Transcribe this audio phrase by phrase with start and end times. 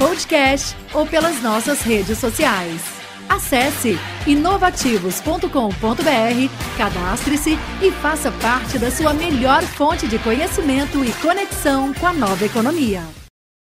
[0.00, 2.80] podcast ou pelas nossas redes sociais.
[3.28, 7.50] Acesse inovativos.com.br, cadastre-se
[7.84, 13.02] e faça parte da sua melhor fonte de conhecimento e conexão com a nova economia.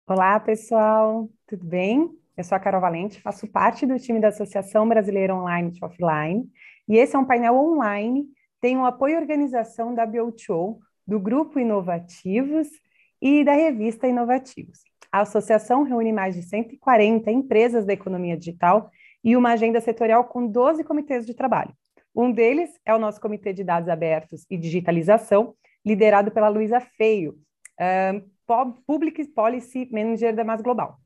[0.08, 2.10] Olá, pessoal, tudo bem?
[2.38, 6.50] Eu sou a Carol Valente, faço parte do time da Associação Brasileira Online e Offline,
[6.88, 8.26] e esse é um painel online,
[8.62, 12.70] tem o apoio e organização da BioTO, do Grupo Inovativos
[13.22, 14.91] e da revista Inovativos.
[15.12, 18.90] A associação reúne mais de 140 empresas da economia digital
[19.24, 21.76] e uma agenda setorial com 12 comitês de trabalho.
[22.16, 25.54] Um deles é o nosso Comitê de Dados Abertos e Digitalização,
[25.86, 27.38] liderado pela Luísa Feio,
[27.80, 30.98] um, Public Policy Manager da Mais Global.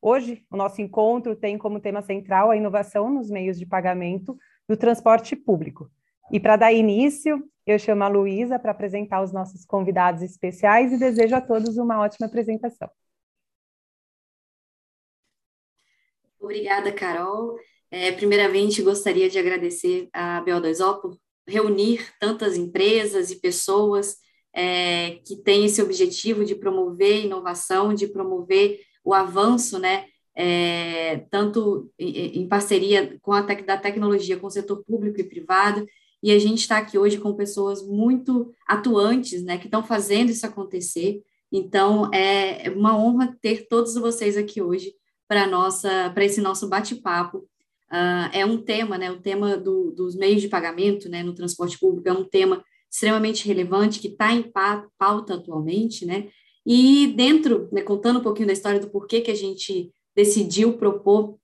[0.00, 4.36] Hoje, o nosso encontro tem como tema central a inovação nos meios de pagamento
[4.68, 5.90] do transporte público.
[6.30, 10.98] E para dar início, eu chamo a Luísa para apresentar os nossos convidados especiais e
[10.98, 12.88] desejo a todos uma ótima apresentação.
[16.40, 17.58] Obrigada, Carol.
[17.90, 24.16] É, primeiramente, gostaria de agradecer a BO2O por reunir tantas empresas e pessoas
[24.54, 31.90] é, que têm esse objetivo de promover inovação, de promover o avanço, né, é, tanto
[31.98, 35.86] em, em, parceria com a tec, da tecnologia, com o setor público e privado,
[36.22, 40.44] e a gente está aqui hoje com pessoas muito atuantes, né, que estão fazendo isso
[40.44, 44.92] acontecer, então é uma honra ter todos vocês aqui hoje
[45.28, 47.46] para nossa para esse nosso bate-papo.
[47.90, 49.10] Uh, é um tema, né?
[49.10, 53.46] O tema do, dos meios de pagamento, né, no transporte público é um tema extremamente
[53.46, 54.50] relevante que está em
[54.98, 56.28] pauta atualmente, né?
[56.66, 61.38] E dentro, né, contando um pouquinho da história do porquê que a gente decidiu propor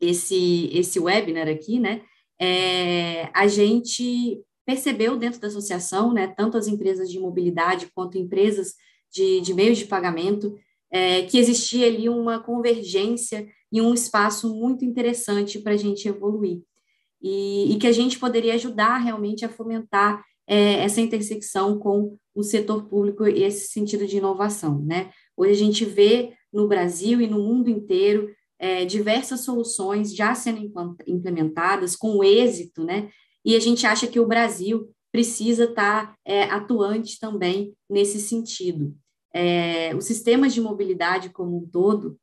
[0.00, 2.02] esse esse webinar aqui, né?
[2.40, 8.74] É, a gente percebeu dentro da associação, né, tanto as empresas de mobilidade quanto empresas
[9.12, 10.54] de, de meios de pagamento,
[10.90, 16.62] é, que existia ali uma convergência e um espaço muito interessante para a gente evoluir.
[17.22, 22.42] E, e, que a gente poderia ajudar realmente a fomentar é, essa intersecção com o
[22.42, 24.80] setor público e esse sentido de inovação.
[24.82, 25.10] Né?
[25.36, 30.60] Hoje a gente vê no Brasil e no mundo inteiro é, diversas soluções já sendo
[31.06, 33.10] implementadas com êxito, né?
[33.44, 38.96] e a gente acha que o Brasil precisa estar tá, é, atuante também nesse sentido
[39.32, 42.18] é, os sistemas de mobilidade como um todo,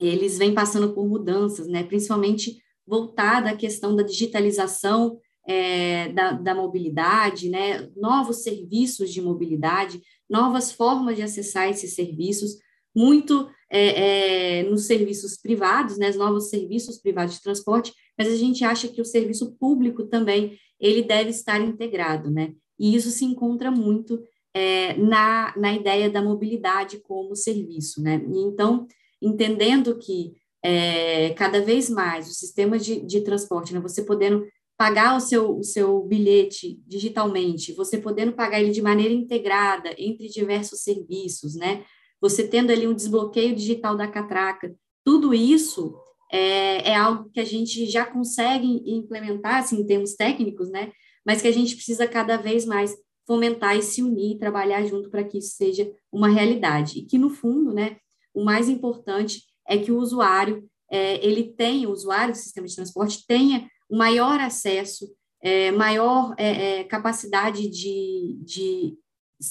[0.00, 6.54] eles vêm passando por mudanças, né, principalmente voltada à questão da digitalização é, da, da,
[6.54, 12.56] mobilidade, né, novos serviços de mobilidade, novas formas de acessar esses serviços,
[12.94, 18.64] muito é, é, nos serviços privados, né, novos serviços privados de transporte, mas a gente
[18.64, 23.70] acha que o serviço público também ele deve estar integrado, né, e isso se encontra
[23.70, 24.22] muito
[24.58, 28.20] é, na, na ideia da mobilidade como serviço, né?
[28.34, 28.88] Então,
[29.22, 30.32] entendendo que
[30.64, 34.44] é, cada vez mais o sistema de, de transporte, né, você podendo
[34.76, 40.28] pagar o seu, o seu bilhete digitalmente, você podendo pagar ele de maneira integrada entre
[40.28, 41.84] diversos serviços, né?
[42.20, 45.94] Você tendo ali um desbloqueio digital da catraca, tudo isso
[46.32, 50.90] é, é algo que a gente já consegue implementar, assim, em termos técnicos, né?
[51.24, 52.96] Mas que a gente precisa cada vez mais
[53.28, 56.98] fomentar e se unir e trabalhar junto para que isso seja uma realidade.
[56.98, 57.98] E que, no fundo, né,
[58.32, 62.74] o mais importante é que o usuário, é, ele tenha, o usuário do sistema de
[62.74, 65.06] transporte tenha maior acesso,
[65.42, 68.98] é, maior é, é capacidade de, de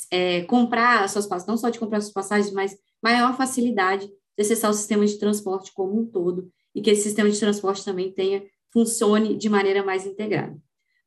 [0.09, 4.07] é, comprar as suas passagens, não só de comprar as suas passagens, mas maior facilidade
[4.07, 7.85] de acessar o sistema de transporte como um todo, e que esse sistema de transporte
[7.85, 8.43] também tenha,
[8.73, 10.59] funcione de maneira mais integrada.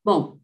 [0.03, 0.39] Bom,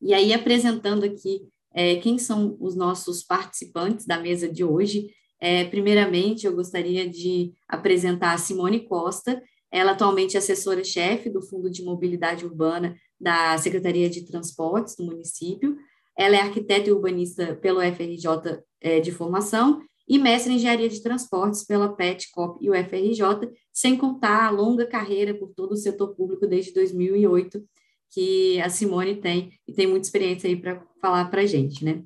[0.00, 5.10] e aí apresentando aqui é, quem são os nossos participantes da mesa de hoje.
[5.40, 11.70] É, primeiramente, eu gostaria de apresentar a Simone Costa, ela atualmente é assessora-chefe do Fundo
[11.70, 15.76] de Mobilidade Urbana da Secretaria de Transportes do município.
[16.16, 21.02] Ela é arquiteta e urbanista pelo FRJ é, de formação e mestre em engenharia de
[21.02, 26.14] transportes pela PETCOP e o FRJ, sem contar a longa carreira por todo o setor
[26.14, 27.62] público desde 2008,
[28.10, 32.02] que a Simone tem e tem muita experiência aí para falar para a gente, né?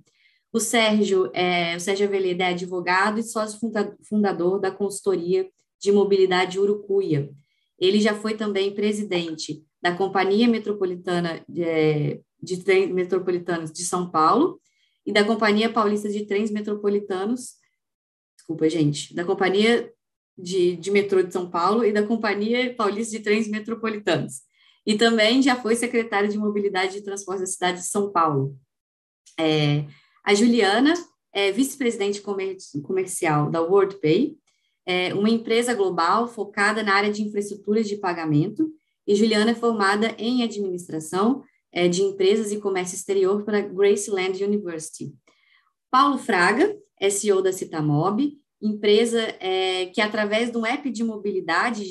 [0.53, 3.59] O Sérgio, é, o Sérgio Aveleda é advogado e sócio
[4.07, 5.49] fundador da consultoria
[5.81, 7.31] de Mobilidade Urucuia.
[7.79, 14.11] Ele já foi também presidente da Companhia Metropolitana de, é, de Trens Metropolitanos de São
[14.11, 14.61] Paulo
[15.05, 17.55] e da Companhia Paulista de Trens Metropolitanos,
[18.37, 19.91] desculpa, gente, da Companhia
[20.37, 24.43] de, de Metrô de São Paulo e da Companhia Paulista de Trens Metropolitanos.
[24.87, 28.57] E também já foi secretário de Mobilidade e Transporte da cidade de São Paulo.
[29.39, 29.87] É,
[30.25, 30.93] a Juliana
[31.33, 34.37] é vice-presidente comer comercial da WorldPay,
[34.85, 38.71] é uma empresa global focada na área de infraestrutura de pagamento,
[39.07, 41.43] e Juliana é formada em administração
[41.73, 45.13] é, de empresas e comércio exterior pela Graceland University.
[45.91, 51.85] Paulo Fraga é CEO da Citamob, empresa é, que, através de um app de mobilidade,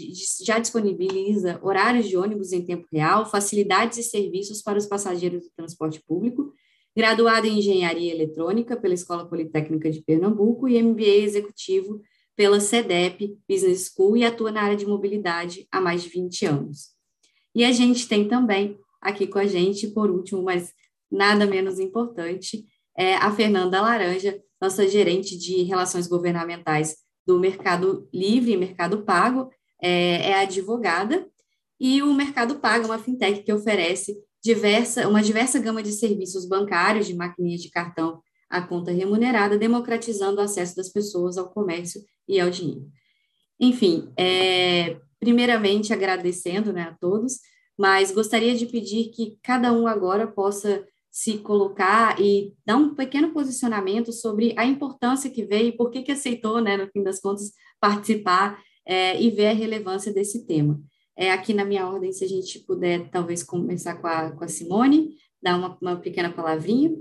[0.45, 5.49] já disponibiliza horários de ônibus em tempo real, facilidades e serviços para os passageiros do
[5.55, 6.53] transporte público,
[6.95, 12.01] graduada em Engenharia Eletrônica pela Escola Politécnica de Pernambuco e MBA Executivo
[12.35, 16.89] pela CEDEP Business School e atua na área de mobilidade há mais de 20 anos.
[17.53, 20.73] E a gente tem também aqui com a gente, por último, mas
[21.11, 22.65] nada menos importante,
[22.97, 29.49] é a Fernanda Laranja, nossa gerente de relações governamentais do Mercado Livre e Mercado Pago,
[29.81, 31.27] é, é advogada,
[31.79, 36.45] e o Mercado Pago é uma fintech que oferece diversa, uma diversa gama de serviços
[36.45, 42.03] bancários, de maquininhas de cartão a conta remunerada, democratizando o acesso das pessoas ao comércio
[42.27, 42.85] e ao dinheiro.
[43.59, 47.39] Enfim, é, primeiramente agradecendo né, a todos,
[47.77, 53.33] mas gostaria de pedir que cada um agora possa se colocar e dar um pequeno
[53.33, 57.19] posicionamento sobre a importância que veio e por que, que aceitou, né, no fim das
[57.19, 60.81] contas, participar é, e ver a relevância desse tema.
[61.17, 64.47] É, aqui na minha ordem, se a gente puder talvez começar com a, com a
[64.47, 66.95] Simone, dar uma, uma pequena palavrinha.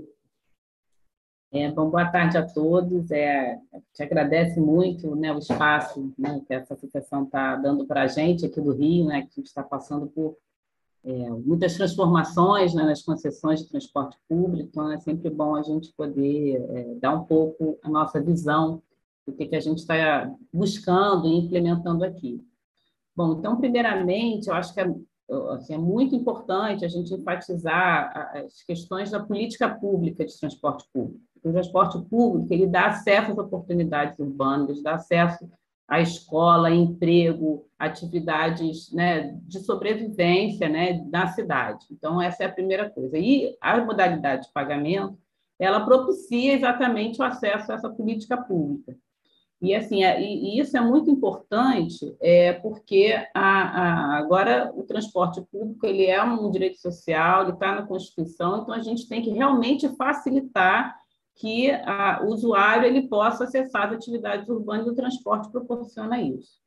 [1.53, 3.09] É, bom, boa tarde a todos.
[3.11, 3.57] É,
[3.93, 8.45] te agradece muito né, o espaço né, que essa associação está dando para a gente
[8.45, 10.37] aqui do Rio, né, que a gente está passando por
[11.03, 15.91] é, muitas transformações né, nas concessões de transporte público, então é sempre bom a gente
[15.93, 18.81] poder é, dar um pouco a nossa visão
[19.25, 22.41] do que, que a gente está buscando e implementando aqui.
[23.15, 24.93] Bom, então, primeiramente, eu acho que é,
[25.53, 31.19] assim, é muito importante a gente enfatizar as questões da política pública de transporte público.
[31.43, 35.49] O transporte público ele dá acesso às oportunidades urbanas, dá acesso
[35.91, 41.85] à escola, emprego, atividades né, de sobrevivência né, na cidade.
[41.91, 43.17] Então, essa é a primeira coisa.
[43.17, 45.17] E a modalidade de pagamento,
[45.59, 48.95] ela propicia exatamente o acesso a essa política pública.
[49.61, 55.41] E, assim, é, e, isso é muito importante, é, porque a, a, agora o transporte
[55.51, 59.29] público ele é um direito social, ele está na Constituição, então a gente tem que
[59.29, 61.00] realmente facilitar
[61.35, 66.61] que a, o usuário ele possa acessar as atividades urbanas e o transporte proporciona isso.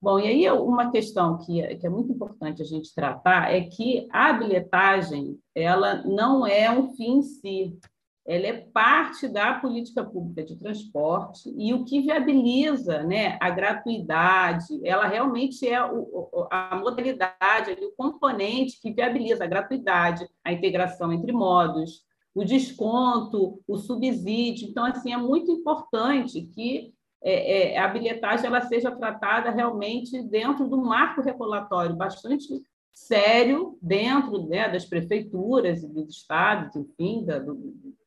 [0.00, 3.60] Bom, e aí uma questão que é, que é muito importante a gente tratar é
[3.60, 7.78] que a bilhetagem ela não é um fim em si,
[8.26, 14.80] ela é parte da política pública de transporte e o que viabiliza né, a gratuidade,
[14.84, 21.32] ela realmente é o, a modalidade, o componente que viabiliza a gratuidade, a integração entre
[21.32, 22.04] modos,
[22.34, 24.68] o desconto, o subsídio.
[24.68, 26.92] Então, assim, é muito importante que
[27.22, 34.46] é, é, a bilhetagem ela seja tratada realmente dentro do marco regulatório bastante sério, dentro
[34.46, 37.54] né, das prefeituras e dos estados, enfim, da, do,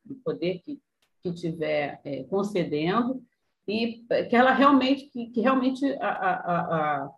[0.04, 0.80] do, poder que,
[1.22, 3.24] que estiver é, concedendo,
[3.68, 7.12] e que ela realmente, que, que realmente a, a, a,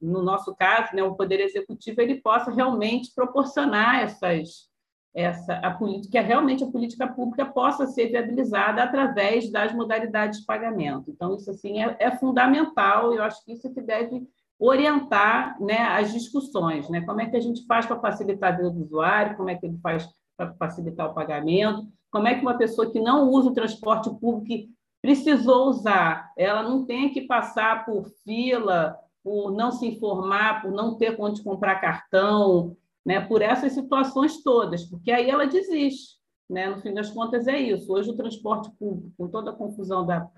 [0.00, 4.69] no nosso caso, né, o Poder Executivo ele possa realmente proporcionar essas,
[5.14, 10.40] essa a política, que é realmente a política pública possa ser viabilizada através das modalidades
[10.40, 11.10] de pagamento.
[11.10, 14.22] Então, isso assim é, é fundamental, eu acho que isso é que deve
[14.58, 17.00] orientar né, as discussões, né?
[17.00, 19.66] Como é que a gente faz para facilitar a vida do usuário, como é que
[19.66, 23.54] ele faz para facilitar o pagamento, como é que uma pessoa que não usa o
[23.54, 30.62] transporte público precisou usar, ela não tem que passar por fila, por não se informar,
[30.62, 36.20] por não ter onde comprar cartão, né, por essas situações todas, porque aí ela desiste.
[36.48, 36.68] Né?
[36.68, 37.92] No fim das contas, é isso.
[37.92, 40.28] Hoje, o transporte público, com toda a confusão da,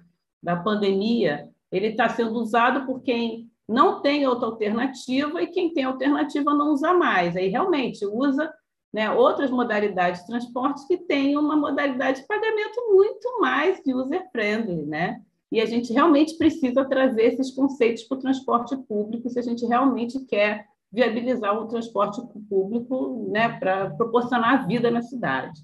[0.42, 5.84] da pandemia, ele está sendo usado por quem não tem outra alternativa e quem tem
[5.84, 7.34] alternativa não usa mais.
[7.34, 8.52] Aí, realmente, usa
[8.92, 14.84] né, outras modalidades de transporte que têm uma modalidade de pagamento muito mais user-friendly.
[14.84, 15.22] Né?
[15.50, 19.64] E a gente realmente precisa trazer esses conceitos para o transporte público se a gente
[19.64, 25.60] realmente quer viabilizar o transporte público né, para proporcionar vida na cidade.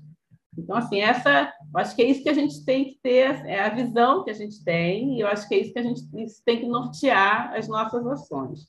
[0.57, 3.69] Então, assim, essa, acho que é isso que a gente tem que ter, é a
[3.69, 6.03] visão que a gente tem, e eu acho que é isso que a gente
[6.45, 8.67] tem que nortear as nossas ações.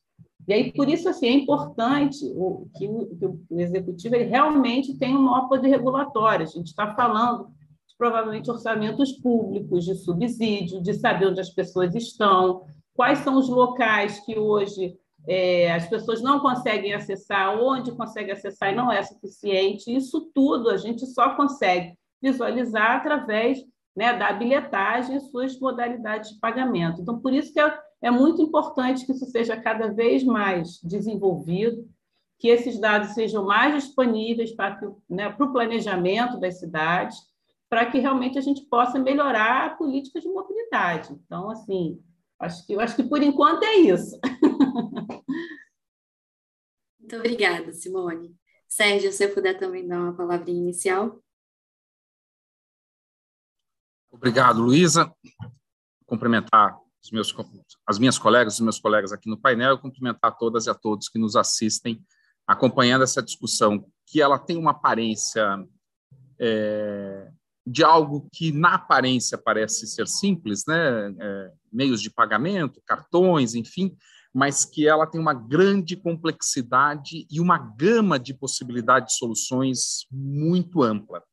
[0.48, 4.98] E aí, por isso, assim, é importante o, que, o, que o executivo ele realmente
[4.98, 6.44] tenha um maior poder regulatório.
[6.44, 7.46] A gente está falando
[7.88, 12.63] de, provavelmente, orçamentos públicos, de subsídio, de saber onde as pessoas estão,
[12.96, 14.98] quais são os locais que hoje
[15.28, 19.96] é, as pessoas não conseguem acessar, onde conseguem acessar e não é suficiente.
[19.96, 23.60] Isso tudo a gente só consegue visualizar através
[23.96, 27.02] né, da bilhetagem e suas modalidades de pagamento.
[27.02, 31.88] Então, por isso que é, é muito importante que isso seja cada vez mais desenvolvido,
[32.38, 37.18] que esses dados sejam mais disponíveis para, né, para o planejamento das cidades,
[37.70, 41.14] para que realmente a gente possa melhorar a política de mobilidade.
[41.26, 42.00] Então, assim,
[42.39, 44.19] acho que, acho que por enquanto é isso.
[47.00, 48.36] Muito obrigada, Simone.
[48.67, 51.22] Sérgio, se você puder também dar uma palavrinha inicial.
[54.12, 55.12] Obrigado, Luísa.
[56.05, 57.34] Cumprimentar os meus,
[57.86, 61.10] as minhas colegas, os meus colegas aqui no painel, e cumprimentar todas e a todos
[61.10, 62.03] que nos assistem,
[62.46, 65.65] acompanhando essa discussão, que ela tem uma aparência
[66.39, 67.31] é,
[67.70, 71.14] de algo que, na aparência, parece ser simples, né?
[71.20, 73.96] É, meios de pagamento, cartões, enfim,
[74.34, 80.82] mas que ela tem uma grande complexidade e uma gama de possibilidades de soluções muito
[80.82, 81.24] ampla.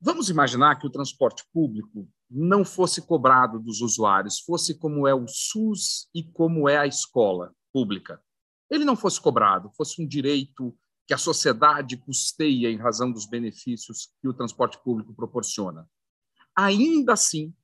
[0.00, 5.26] Vamos imaginar que o transporte público não fosse cobrado dos usuários, fosse como é o
[5.26, 8.22] SUS e como é a escola pública.
[8.70, 10.76] Ele não fosse cobrado, fosse um direito
[11.08, 15.88] que a sociedade custeia em razão dos benefícios que o transporte público proporciona.
[16.54, 17.54] Ainda assim,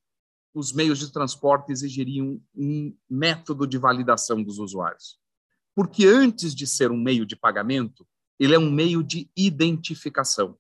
[0.54, 5.18] os meios de transporte exigiriam um método de validação dos usuários.
[5.74, 8.06] Porque antes de ser um meio de pagamento,
[8.40, 10.56] ele é um meio de identificação.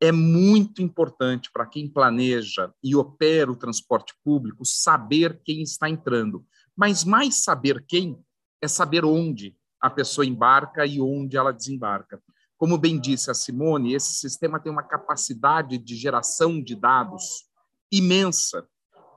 [0.00, 6.44] É muito importante para quem planeja e opera o transporte público saber quem está entrando.
[6.74, 8.18] Mas mais saber quem
[8.60, 12.22] é saber onde a pessoa embarca e onde ela desembarca.
[12.56, 17.46] Como bem disse a Simone, esse sistema tem uma capacidade de geração de dados
[17.92, 18.66] imensa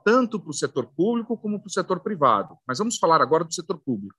[0.04, 2.56] tanto para o setor público como para o setor privado.
[2.66, 4.16] Mas vamos falar agora do setor público.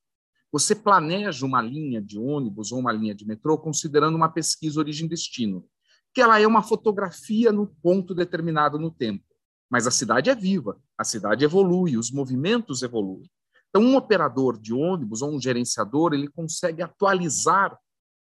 [0.51, 5.65] Você planeja uma linha de ônibus ou uma linha de metrô considerando uma pesquisa origem-destino,
[6.13, 9.24] que ela é uma fotografia no ponto determinado no tempo.
[9.69, 13.31] Mas a cidade é viva, a cidade evolui, os movimentos evoluem.
[13.71, 17.77] Então, um operador de ônibus ou um gerenciador, ele consegue atualizar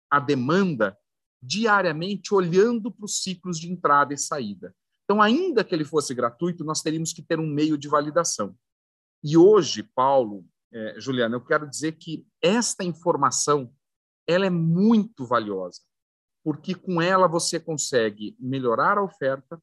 [0.09, 0.95] a demanda
[1.41, 4.75] diariamente, olhando para os ciclos de entrada e saída.
[5.03, 8.55] Então, ainda que ele fosse gratuito, nós teríamos que ter um meio de validação.
[9.23, 13.73] E hoje, Paulo, é, Juliana, eu quero dizer que esta informação
[14.27, 15.81] ela é muito valiosa,
[16.43, 19.59] porque com ela você consegue melhorar a oferta,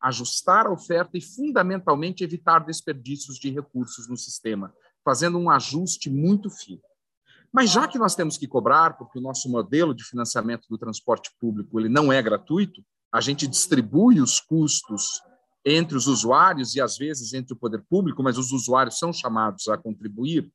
[0.00, 4.72] ajustar a oferta e, fundamentalmente, evitar desperdícios de recursos no sistema,
[5.06, 6.82] fazendo um ajuste muito fino.
[7.52, 11.30] Mas já que nós temos que cobrar, porque o nosso modelo de financiamento do transporte
[11.40, 15.22] público ele não é gratuito, a gente distribui os custos
[15.64, 19.68] entre os usuários e às vezes entre o poder público, mas os usuários são chamados
[19.68, 20.52] a contribuir,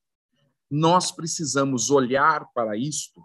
[0.70, 3.22] nós precisamos olhar para isto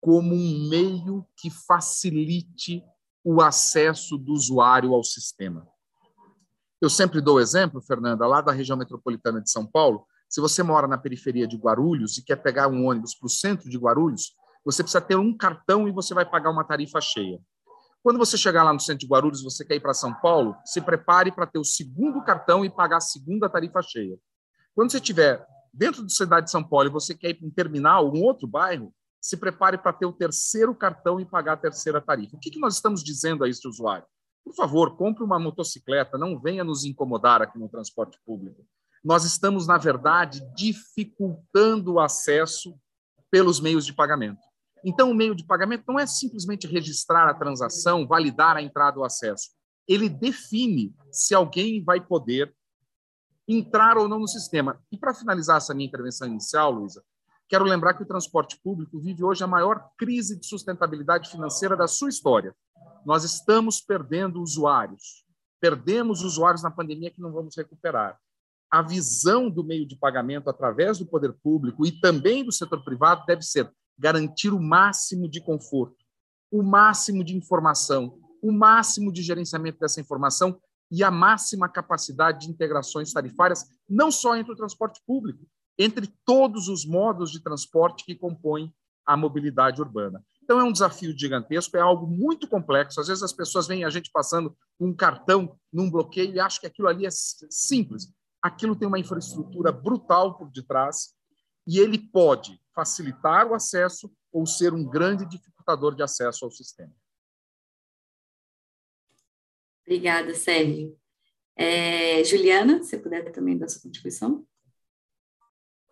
[0.00, 2.82] como um meio que facilite
[3.22, 5.66] o acesso do usuário ao sistema.
[6.80, 10.88] Eu sempre dou exemplo, Fernanda, lá da região metropolitana de São Paulo, se você mora
[10.88, 14.34] na periferia de Guarulhos e quer pegar um ônibus para o centro de Guarulhos,
[14.64, 17.38] você precisa ter um cartão e você vai pagar uma tarifa cheia.
[18.02, 20.80] Quando você chegar lá no centro de Guarulhos, você quer ir para São Paulo, se
[20.80, 24.16] prepare para ter o segundo cartão e pagar a segunda tarifa cheia.
[24.74, 27.50] Quando você estiver dentro da cidade de São Paulo e você quer ir para um
[27.50, 32.00] terminal, um outro bairro, se prepare para ter o terceiro cartão e pagar a terceira
[32.00, 32.38] tarifa.
[32.38, 34.06] O que, que nós estamos dizendo a este usuário?
[34.42, 38.64] Por favor, compre uma motocicleta, não venha nos incomodar aqui no transporte público.
[39.04, 42.78] Nós estamos, na verdade, dificultando o acesso
[43.30, 44.40] pelos meios de pagamento.
[44.84, 49.04] Então, o meio de pagamento não é simplesmente registrar a transação, validar a entrada ou
[49.04, 49.50] acesso.
[49.88, 52.54] Ele define se alguém vai poder
[53.46, 54.80] entrar ou não no sistema.
[54.90, 57.02] E para finalizar essa minha intervenção inicial, Luísa,
[57.48, 61.86] quero lembrar que o transporte público vive hoje a maior crise de sustentabilidade financeira da
[61.86, 62.54] sua história.
[63.04, 65.24] Nós estamos perdendo usuários.
[65.60, 68.18] Perdemos usuários na pandemia que não vamos recuperar.
[68.72, 73.26] A visão do meio de pagamento através do poder público e também do setor privado
[73.26, 76.04] deve ser garantir o máximo de conforto,
[76.50, 80.58] o máximo de informação, o máximo de gerenciamento dessa informação
[80.90, 85.46] e a máxima capacidade de integrações tarifárias, não só entre o transporte público,
[85.78, 88.72] entre todos os modos de transporte que compõem
[89.04, 90.24] a mobilidade urbana.
[90.42, 93.00] Então, é um desafio gigantesco, é algo muito complexo.
[93.00, 96.66] Às vezes, as pessoas veem a gente passando um cartão num bloqueio e acham que
[96.66, 98.12] aquilo ali é simples.
[98.42, 101.14] Aquilo tem uma infraestrutura brutal por detrás
[101.66, 106.92] e ele pode facilitar o acesso ou ser um grande dificultador de acesso ao sistema.
[109.82, 110.98] Obrigada, Sérgio.
[111.54, 114.46] É, Juliana, se puder também dar sua contribuição.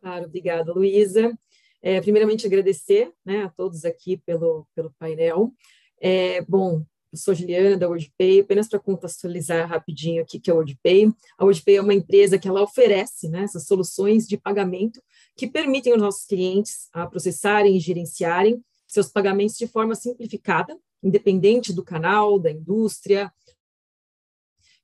[0.00, 1.38] Claro, obrigada, Luísa.
[1.82, 5.52] É, primeiramente, agradecer né, a todos aqui pelo, pelo painel.
[6.00, 10.56] É, bom, eu sou Juliana, da WordPay, apenas para contextualizar rapidinho aqui que é a
[10.56, 11.12] WordPay.
[11.36, 15.02] A WordPay é uma empresa que ela oferece né, essas soluções de pagamento
[15.36, 21.72] que permitem aos nossos clientes a processarem e gerenciarem seus pagamentos de forma simplificada, independente
[21.72, 23.32] do canal, da indústria,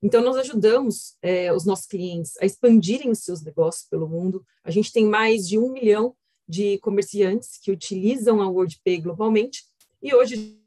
[0.02, 4.44] então, nós ajudamos é, os nossos clientes a expandirem os seus negócios pelo mundo.
[4.62, 6.14] A gente tem mais de um milhão
[6.48, 9.64] de comerciantes que utilizam a WordPay globalmente
[10.00, 10.60] e hoje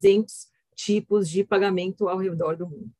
[0.00, 2.90] 200 tipos de pagamento ao redor do mundo.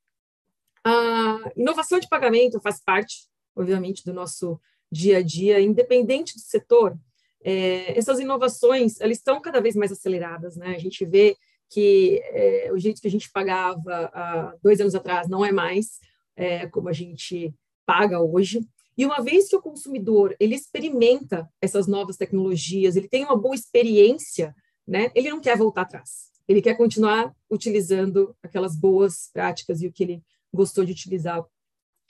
[0.85, 4.61] A inovação de pagamento faz parte, obviamente, do nosso
[4.91, 6.97] dia a dia, independente do setor.
[7.43, 10.75] É, essas inovações elas estão cada vez mais aceleradas, né?
[10.75, 11.37] A gente vê
[11.69, 15.99] que é, o jeito que a gente pagava há dois anos atrás não é mais
[16.37, 18.61] é, como a gente paga hoje.
[18.97, 23.55] E uma vez que o consumidor ele experimenta essas novas tecnologias, ele tem uma boa
[23.55, 24.55] experiência,
[24.87, 25.11] né?
[25.15, 26.31] Ele não quer voltar atrás.
[26.49, 30.23] Ele quer continuar utilizando aquelas boas práticas e o que ele
[30.53, 31.45] gostou de utilizar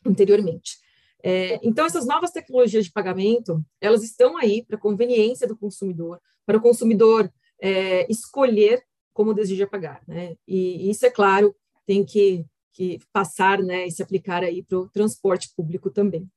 [0.04, 0.78] anteriormente.
[1.22, 6.58] É, então, essas novas tecnologias de pagamento, elas estão aí para conveniência do consumidor, para
[6.58, 10.36] o consumidor é, escolher como deseja pagar, né?
[10.46, 14.88] E isso, é claro, tem que, que passar, né, e se aplicar aí para o
[14.90, 16.28] transporte público também.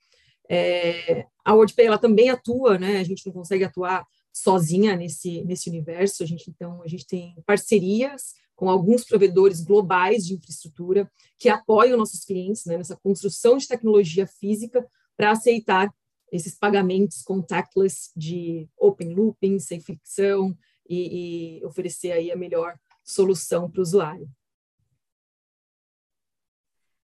[0.49, 4.05] É, a WordPay, ela também atua, né, a gente não consegue atuar
[4.41, 10.25] sozinha nesse, nesse universo, a gente, então, a gente tem parcerias com alguns provedores globais
[10.25, 15.93] de infraestrutura que apoiam nossos clientes né, nessa construção de tecnologia física para aceitar
[16.31, 20.55] esses pagamentos contactless de open looping, sem fricção,
[20.89, 24.27] e, e oferecer aí a melhor solução para o usuário.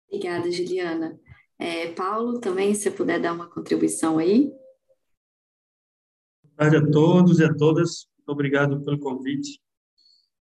[0.07, 1.19] Obrigada, Juliana.
[1.59, 4.51] É, Paulo, também, se puder dar uma contribuição aí.
[6.57, 8.07] Boa tarde a todos e a todas.
[8.17, 9.59] Muito obrigado pelo convite.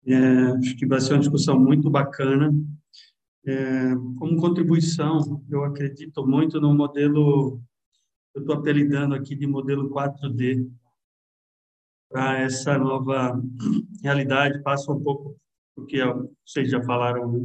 [0.06, 0.16] É,
[0.52, 2.50] acho que vai ser uma discussão muito bacana.
[3.44, 7.60] É, como contribuição, eu acredito muito no modelo,
[8.34, 10.66] eu estou apelidando aqui de modelo 4D,
[12.08, 13.38] para essa nova
[14.02, 15.36] realidade, passa um pouco
[15.76, 15.98] do que
[16.46, 17.44] vocês já falaram, né?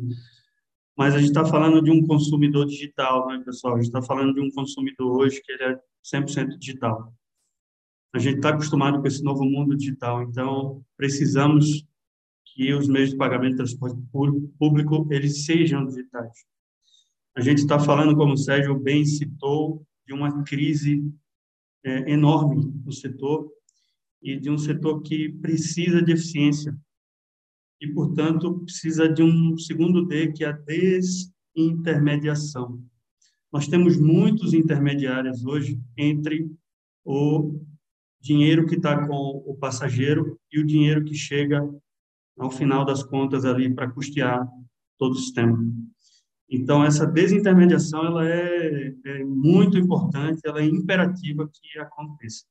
[0.97, 3.73] mas a gente está falando de um consumidor digital, né, pessoal?
[3.73, 7.13] A gente está falando de um consumidor hoje que ele é 100% digital.
[8.15, 11.86] A gente está acostumado com esse novo mundo digital, então precisamos
[12.45, 14.01] que os meios de pagamento de transporte
[14.58, 16.45] público eles sejam digitais.
[17.36, 21.04] A gente está falando, como o Sérgio bem citou, de uma crise
[21.84, 23.51] é, enorme no setor
[24.23, 26.73] e de um setor que precisa de eficiência
[27.82, 32.82] e, portanto, precisa de um segundo D, que é a desintermediação.
[33.51, 36.49] Nós temos muitos intermediários hoje entre
[37.04, 37.60] o
[38.25, 41.61] dinheiro que está com o passageiro e o dinheiro que chega
[42.38, 44.45] ao final das contas ali para custear
[44.97, 45.63] todo o sistema.
[46.49, 52.45] Então essa desintermediação ela é, é muito importante, ela é imperativa que aconteça.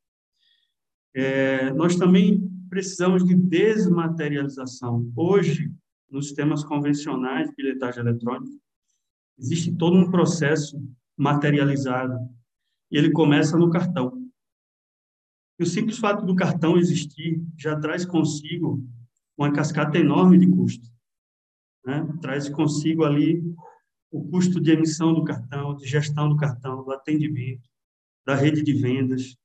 [1.13, 5.13] É, nós também precisamos de desmaterialização.
[5.17, 5.73] Hoje,
[6.09, 8.57] nos sistemas convencionais de bilhetagem eletrônica,
[9.37, 10.81] existe todo um processo
[11.17, 12.17] materializado
[12.93, 14.24] e ele começa no cartão.
[15.59, 18.85] E o simples fato do cartão existir já traz consigo
[19.37, 20.89] uma cascata enorme de custo.
[21.85, 22.07] Né?
[22.21, 23.43] Traz consigo ali
[24.11, 27.69] o custo de emissão do cartão, de gestão do cartão, do atendimento,
[28.25, 29.37] da rede de vendas,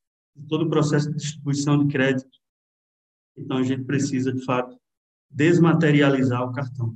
[0.47, 2.37] todo o processo de distribuição de crédito.
[3.37, 4.79] Então, a gente precisa, de fato,
[5.29, 6.95] desmaterializar o cartão.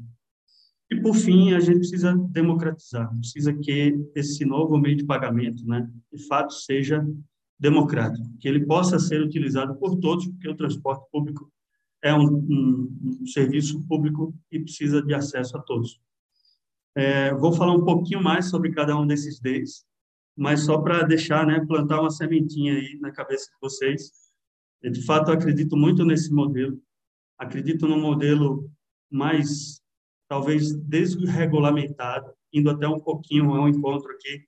[0.90, 5.90] E, por fim, a gente precisa democratizar, precisa que esse novo meio de pagamento, né,
[6.12, 7.06] de fato, seja
[7.60, 11.52] democrático, que ele possa ser utilizado por todos, porque o transporte público
[12.02, 16.02] é um, um, um serviço público e precisa de acesso a todos.
[16.96, 19.86] É, vou falar um pouquinho mais sobre cada um desses Ds,
[20.36, 24.12] mas só para deixar, né, plantar uma sementinha aí na cabeça de vocês.
[24.82, 26.80] Eu, de fato, acredito muito nesse modelo.
[27.38, 28.70] Acredito no modelo
[29.10, 29.82] mais,
[30.28, 34.46] talvez, desregulamentado, indo até um pouquinho ao encontro aqui,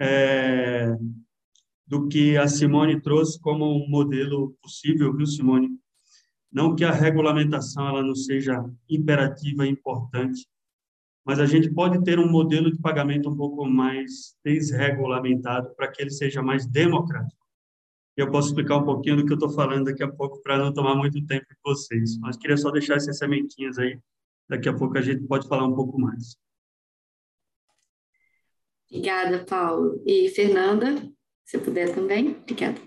[0.00, 0.96] é,
[1.90, 5.76] do que a Simone trouxe como um modelo possível, viu, Simone?
[6.50, 10.46] Não que a regulamentação ela não seja imperativa e importante,
[11.24, 16.00] mas a gente pode ter um modelo de pagamento um pouco mais desregulamentado para que
[16.00, 17.44] ele seja mais democrático.
[18.16, 20.72] Eu posso explicar um pouquinho do que eu estou falando daqui a pouco para não
[20.72, 22.16] tomar muito tempo de vocês.
[22.18, 23.98] Mas queria só deixar essas sementinhas aí.
[24.48, 26.36] Daqui a pouco a gente pode falar um pouco mais.
[28.88, 30.02] Obrigada, Paulo.
[30.04, 31.10] E Fernanda,
[31.50, 32.36] se puder também.
[32.42, 32.80] Obrigada.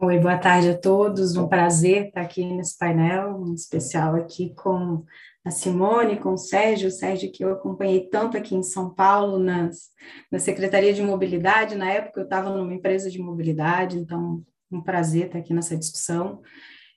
[0.00, 1.36] Oi, boa tarde a todos.
[1.36, 5.04] Um prazer estar aqui nesse painel, um especial aqui com
[5.44, 9.40] a Simone, com o Sérgio, o Sérgio que eu acompanhei tanto aqui em São Paulo,
[9.40, 9.88] nas,
[10.30, 15.26] na Secretaria de Mobilidade, na época eu estava numa empresa de mobilidade, então um prazer
[15.26, 16.42] estar aqui nessa discussão.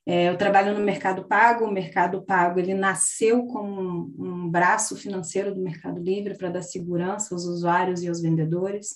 [0.05, 4.95] É, eu trabalho no Mercado Pago, o Mercado Pago ele nasceu como um, um braço
[4.95, 8.95] financeiro do Mercado Livre para dar segurança aos usuários e aos vendedores.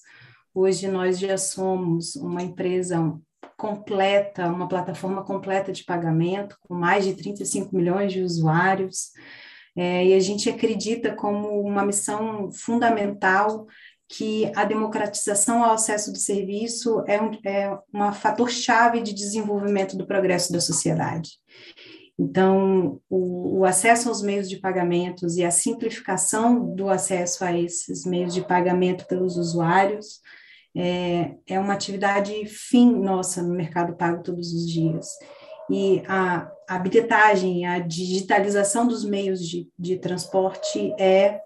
[0.54, 3.18] Hoje nós já somos uma empresa
[3.58, 9.12] completa, uma plataforma completa de pagamento, com mais de 35 milhões de usuários,
[9.76, 13.66] é, e a gente acredita como uma missão fundamental
[14.10, 20.06] que a democratização ao acesso do serviço é um, é um fator-chave de desenvolvimento do
[20.06, 21.30] progresso da sociedade.
[22.20, 28.06] Então, o, o, acesso aos meios de pagamentos e a simplificação do acesso a esses
[28.06, 30.20] meios de pagamento pelos usuários
[30.76, 35.08] é, é uma atividade fim nossa no mercado pago todos os dias.
[35.70, 41.40] E a, bilhetagem, a digitalização dos meios de, de transporte é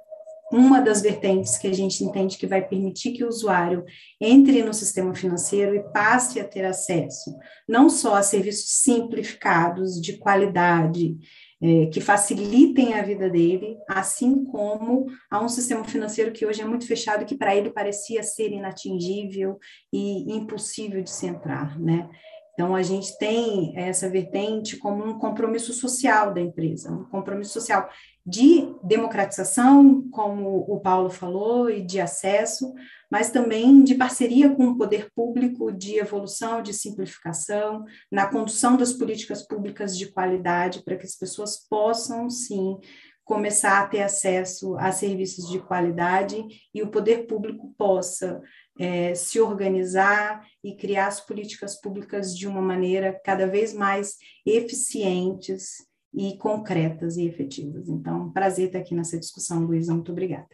[0.51, 3.83] uma das vertentes que a gente entende que vai permitir que o usuário
[4.21, 7.35] entre no sistema financeiro e passe a ter acesso
[7.67, 11.17] não só a serviços simplificados, de qualidade,
[11.61, 16.65] é, que facilitem a vida dele, assim como a um sistema financeiro que hoje é
[16.65, 19.57] muito fechado, que para ele parecia ser inatingível
[19.91, 22.09] e impossível de se entrar, né?
[22.55, 27.89] Então, a gente tem essa vertente como um compromisso social da empresa, um compromisso social
[28.25, 32.73] de democratização, como o Paulo falou, e de acesso,
[33.11, 38.91] mas também de parceria com o poder público, de evolução, de simplificação, na condução das
[38.91, 42.79] políticas públicas de qualidade, para que as pessoas possam, sim,
[43.23, 48.41] começar a ter acesso a serviços de qualidade e o poder público possa
[48.79, 55.77] é, se organizar e criar as políticas públicas de uma maneira cada vez mais eficientes
[56.15, 57.89] e concretas e efetivas.
[57.89, 59.93] Então, prazer estar aqui nessa discussão, Luísa.
[59.93, 60.47] Muito obrigada.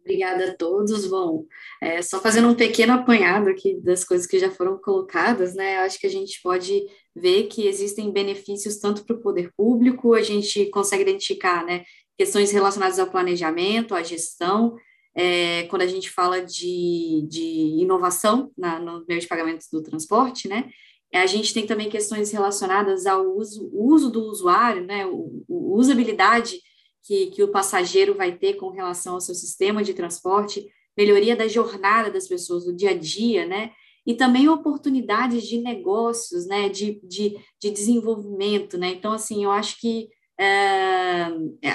[0.00, 1.06] Obrigada a todos.
[1.08, 1.46] Bom,
[1.82, 5.78] é, só fazendo um pequeno apanhado aqui das coisas que já foram colocadas, né?
[5.78, 10.22] Acho que a gente pode ver que existem benefícios tanto para o poder público, a
[10.22, 11.84] gente consegue identificar, né,
[12.18, 14.76] questões relacionadas ao planejamento, à gestão,
[15.14, 20.48] é, quando a gente fala de, de inovação na, no meio de pagamentos do transporte,
[20.48, 20.68] né?
[21.14, 25.06] É, a gente tem também questões relacionadas ao uso, uso do usuário, né?
[25.06, 26.60] O, o usabilidade
[27.04, 30.66] que, que o passageiro vai ter com relação ao seu sistema de transporte,
[30.98, 33.70] melhoria da jornada das pessoas, do dia a dia, né?
[34.04, 36.68] E também oportunidades de negócios, né?
[36.68, 38.88] De, de, de desenvolvimento, né?
[38.88, 41.28] Então, assim, eu acho que é,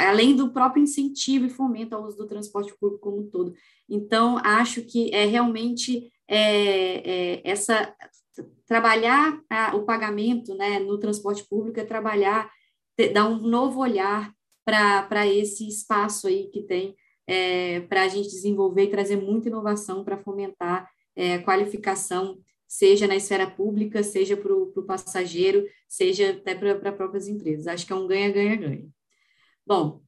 [0.09, 3.53] além do próprio incentivo e fomento ao uso do transporte público como um todo.
[3.89, 7.95] Então, acho que é realmente é, é, essa
[8.69, 12.49] trabalhar a, o pagamento né, no transporte público é trabalhar,
[12.95, 14.31] ter, dar um novo olhar
[14.63, 20.03] para esse espaço aí que tem é, para a gente desenvolver e trazer muita inovação
[20.03, 26.93] para fomentar é, qualificação seja na esfera pública, seja para o passageiro, seja até para
[26.93, 27.65] próprias empresas.
[27.65, 28.87] Acho que é um ganha-ganha-ganha.
[29.65, 30.03] Bom,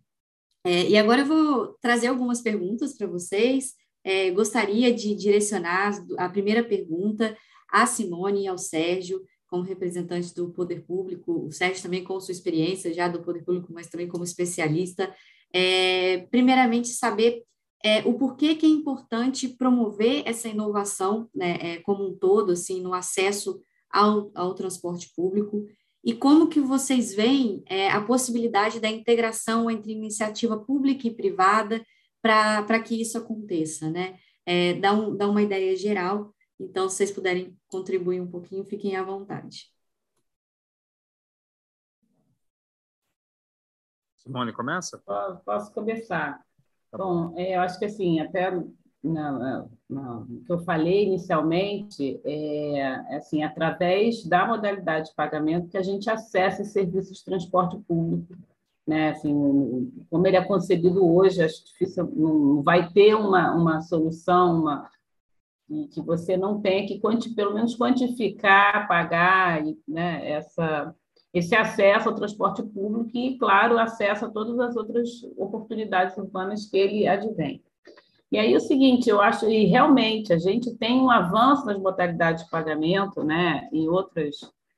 [0.63, 3.73] é, e agora eu vou trazer algumas perguntas para vocês.
[4.03, 7.35] É, gostaria de direcionar a primeira pergunta
[7.71, 12.31] à Simone e ao Sérgio, como representantes do poder público, o Sérgio também com sua
[12.31, 15.13] experiência já do poder público, mas também como especialista.
[15.53, 17.43] É, primeiramente, saber
[17.83, 22.79] é, o porquê que é importante promover essa inovação, né, é, como um todo, assim,
[22.79, 25.67] no acesso ao, ao transporte público,
[26.03, 31.83] e como que vocês veem é, a possibilidade da integração entre iniciativa pública e privada
[32.21, 34.15] para que isso aconteça, né?
[34.45, 38.95] É, dá, um, dá uma ideia geral, então, se vocês puderem contribuir um pouquinho, fiquem
[38.95, 39.71] à vontade.
[44.17, 44.99] Simone, começa?
[44.99, 46.39] Posso, posso começar.
[46.91, 48.51] Tá bom, é, eu acho que assim, até
[49.03, 55.77] na, na, que eu falei inicialmente, é, é, assim, através da modalidade de pagamento que
[55.77, 58.35] a gente acessa esse serviço de transporte público.
[58.85, 59.09] Né?
[59.09, 64.89] Assim, como ele é concebido hoje, acho difícil, não vai ter uma, uma solução, uma,
[65.71, 66.99] e que você não tenha que,
[67.33, 70.93] pelo menos, quantificar, pagar né, essa,
[71.33, 76.77] esse acesso ao transporte público e, claro, acesso a todas as outras oportunidades urbanas que
[76.77, 77.63] ele advém.
[78.29, 82.43] E aí o seguinte, eu acho, e realmente a gente tem um avanço nas modalidades
[82.43, 84.35] de pagamento, né, em outras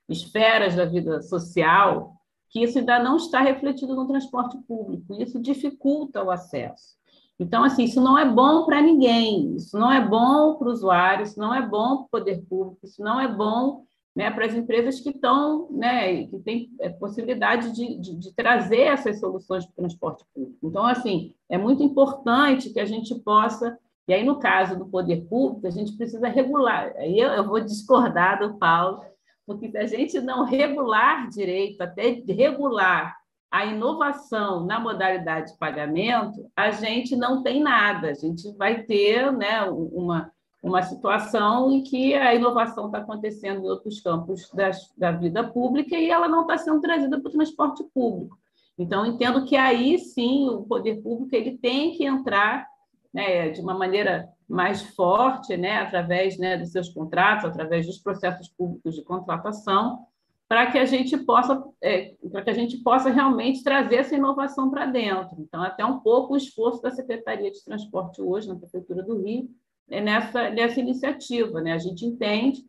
[0.08, 2.12] esferas da vida social,
[2.50, 6.94] que isso ainda não está refletido no transporte público, isso dificulta o acesso.
[7.38, 11.24] Então, assim, isso não é bom para ninguém, isso não é bom para o usuário,
[11.24, 14.54] isso não é bom para o poder público, isso não é bom né, para as
[14.54, 19.72] empresas que estão, né, que têm é, possibilidade de, de, de, trazer essas soluções o
[19.72, 20.58] transporte público.
[20.62, 25.26] Então, assim, é muito importante que a gente possa, e aí no caso do poder
[25.28, 29.02] público, a gente precisa regular, aí eu, eu vou discordar do Paulo,
[29.44, 33.16] porque se a gente não regular direito, até regular
[33.54, 39.30] a inovação na modalidade de pagamento, a gente não tem nada, a gente vai ter
[39.30, 40.28] né, uma,
[40.60, 45.96] uma situação em que a inovação está acontecendo em outros campos das, da vida pública
[45.96, 48.36] e ela não está sendo trazida para o transporte público.
[48.76, 52.66] Então, entendo que aí sim o poder público ele tem que entrar
[53.12, 58.48] né, de uma maneira mais forte, né, através né, dos seus contratos, através dos processos
[58.48, 60.08] públicos de contratação,
[60.54, 64.70] para que a gente possa é, para que a gente possa realmente trazer essa inovação
[64.70, 65.34] para dentro.
[65.40, 69.48] Então, até um pouco o esforço da Secretaria de Transporte hoje na Prefeitura do Rio
[69.90, 71.72] é nessa nessa iniciativa, né?
[71.72, 72.64] A gente entende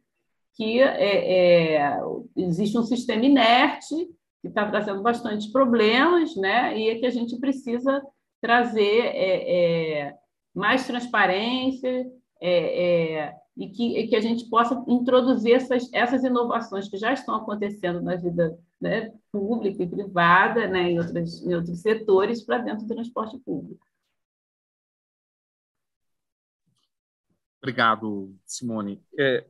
[0.56, 2.00] que é, é,
[2.36, 3.96] existe um sistema inerte
[4.42, 6.76] que está trazendo bastante problemas, né?
[6.76, 8.02] E é que a gente precisa
[8.42, 10.16] trazer é, é
[10.56, 16.98] mais transparência, é, e, que, e que a gente possa introduzir essas, essas inovações que
[16.98, 22.44] já estão acontecendo na vida né, pública e privada, né, em, outros, em outros setores,
[22.44, 23.86] para dentro do transporte público.
[27.62, 29.02] Obrigado, Simone.
[29.18, 29.46] É,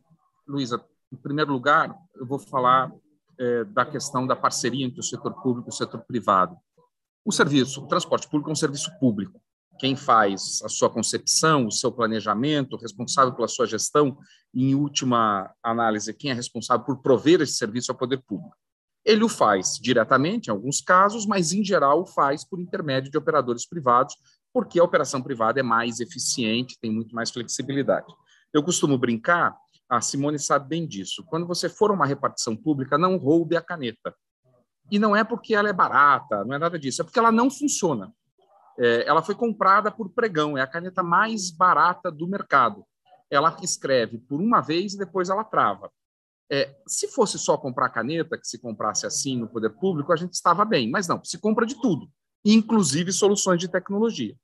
[0.48, 2.94] Luísa, em primeiro lugar, eu vou falar
[3.38, 6.56] é, da questão da parceria entre o setor público e o setor privado.
[7.26, 9.42] O serviço, o transporte público é um serviço público
[9.78, 14.18] quem faz a sua concepção, o seu planejamento, responsável pela sua gestão,
[14.54, 18.56] e, em última análise, quem é responsável por prover esse serviço ao poder público.
[19.04, 23.18] Ele o faz diretamente, em alguns casos, mas, em geral, o faz por intermédio de
[23.18, 24.16] operadores privados,
[24.54, 28.08] porque a operação privada é mais eficiente, tem muito mais flexibilidade.
[28.54, 29.56] Eu costumo brincar,
[29.90, 34.16] a Simone sabe bem disso, quando você for uma repartição pública, não roube a caneta.
[34.90, 37.52] E não é porque ela é barata, não é nada disso, é porque ela não
[37.52, 38.12] funciona
[38.78, 42.86] é, ela foi comprada por pregão, é a caneta mais barata do mercado.
[43.30, 45.92] Ela escreve por uma vez e depois ela trava.
[46.52, 50.34] É, se fosse só comprar caneta, que se comprasse assim no poder público, a gente
[50.34, 52.08] estava bem, mas não, se compra de tudo,
[52.44, 54.36] inclusive soluções de tecnologia.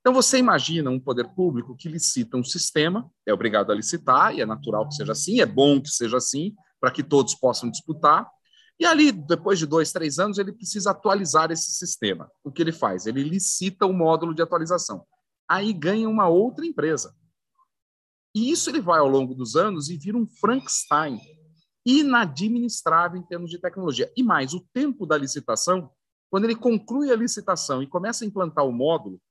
[0.00, 4.40] Então, você imagina um poder público que licita um sistema, é obrigado a licitar, e
[4.40, 8.28] é natural que seja assim, é bom que seja assim, para que todos possam disputar,
[8.82, 12.28] e ali, depois de dois, três anos, ele precisa atualizar esse sistema.
[12.42, 13.06] O que ele faz?
[13.06, 15.06] Ele licita o módulo de atualização.
[15.48, 17.14] Aí ganha uma outra empresa.
[18.34, 21.20] E isso ele vai ao longo dos anos e vira um Frankenstein
[21.86, 24.12] inadministrável em termos de tecnologia.
[24.16, 25.88] E mais, o tempo da licitação,
[26.28, 29.22] quando ele conclui a licitação e começa a implantar o módulo,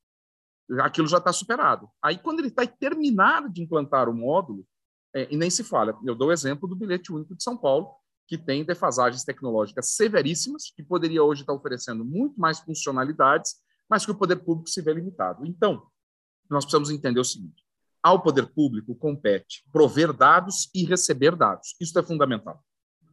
[0.79, 1.89] aquilo já está superado.
[2.01, 4.65] Aí, quando ele está terminado de implantar o módulo,
[5.13, 7.99] é, e nem se fala, eu dou o exemplo do bilhete único de São Paulo,
[8.31, 13.55] que tem defasagens tecnológicas severíssimas, que poderia hoje estar oferecendo muito mais funcionalidades,
[13.89, 15.45] mas que o poder público se vê limitado.
[15.45, 15.85] Então,
[16.49, 17.61] nós precisamos entender o seguinte:
[18.01, 21.75] ao poder público compete prover dados e receber dados.
[21.77, 22.63] Isso é fundamental.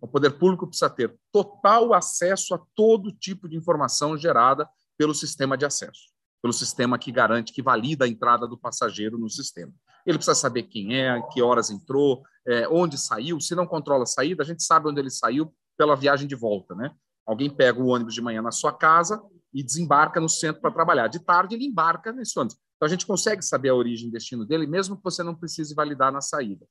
[0.01, 5.59] O poder público precisa ter total acesso a todo tipo de informação gerada pelo sistema
[5.59, 9.73] de acesso, pelo sistema que garante, que valida a entrada do passageiro no sistema.
[10.09, 13.39] Ele precisa saber quem é, que horas entrou, é, onde saiu.
[13.43, 16.75] Se não controla a saída, a gente sabe onde ele saiu pela viagem de volta,
[16.75, 16.95] né?
[17.27, 21.09] Alguém pega o ônibus de manhã na sua casa e desembarca no centro para trabalhar.
[21.09, 22.57] De tarde, ele embarca nesse ônibus.
[22.77, 25.75] Então, a gente consegue saber a origem e destino dele, mesmo que você não precise
[25.75, 26.67] validar na saída.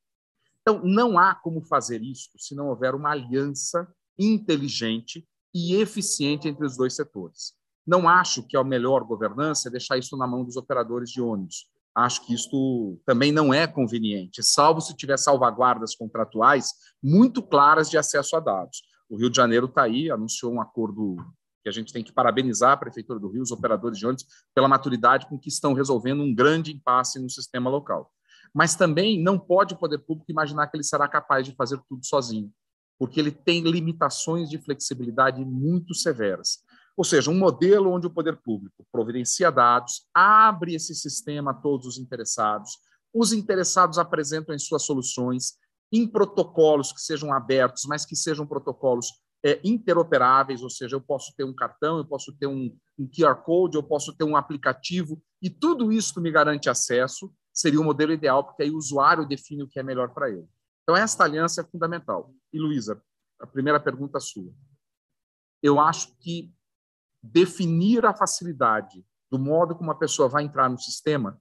[0.61, 5.23] Então, não há como fazer isso se não houver uma aliança inteligente
[5.53, 7.53] e eficiente entre os dois setores.
[7.85, 11.69] Não acho que a melhor governança é deixar isso na mão dos operadores de ônibus
[11.97, 17.97] acho que isto também não é conveniente, salvo se tiver salvaguardas contratuais muito claras de
[17.97, 18.83] acesso a dados.
[19.09, 21.15] O Rio de Janeiro está aí, anunciou um acordo
[21.63, 24.67] que a gente tem que parabenizar a Prefeitura do Rio, os operadores de ônibus, pela
[24.67, 28.11] maturidade com que estão resolvendo um grande impasse no sistema local.
[28.53, 32.05] Mas também não pode o poder público imaginar que ele será capaz de fazer tudo
[32.05, 32.51] sozinho,
[32.99, 36.59] porque ele tem limitações de flexibilidade muito severas.
[36.97, 41.85] Ou seja, um modelo onde o poder público providencia dados, abre esse sistema a todos
[41.85, 42.71] os interessados,
[43.13, 45.53] os interessados apresentam as suas soluções
[45.91, 49.11] em protocolos que sejam abertos, mas que sejam protocolos
[49.45, 53.35] é, interoperáveis, ou seja, eu posso ter um cartão, eu posso ter um, um QR
[53.43, 58.11] Code, eu posso ter um aplicativo, e tudo isso me garante acesso, seria o modelo
[58.11, 60.47] ideal, porque aí o usuário define o que é melhor para ele.
[60.83, 62.33] Então, esta aliança é fundamental.
[62.51, 63.01] E, Luísa,
[63.39, 64.51] a primeira pergunta sua.
[65.61, 66.51] Eu acho que
[67.31, 71.39] definir a facilidade do modo como a pessoa vai entrar no sistema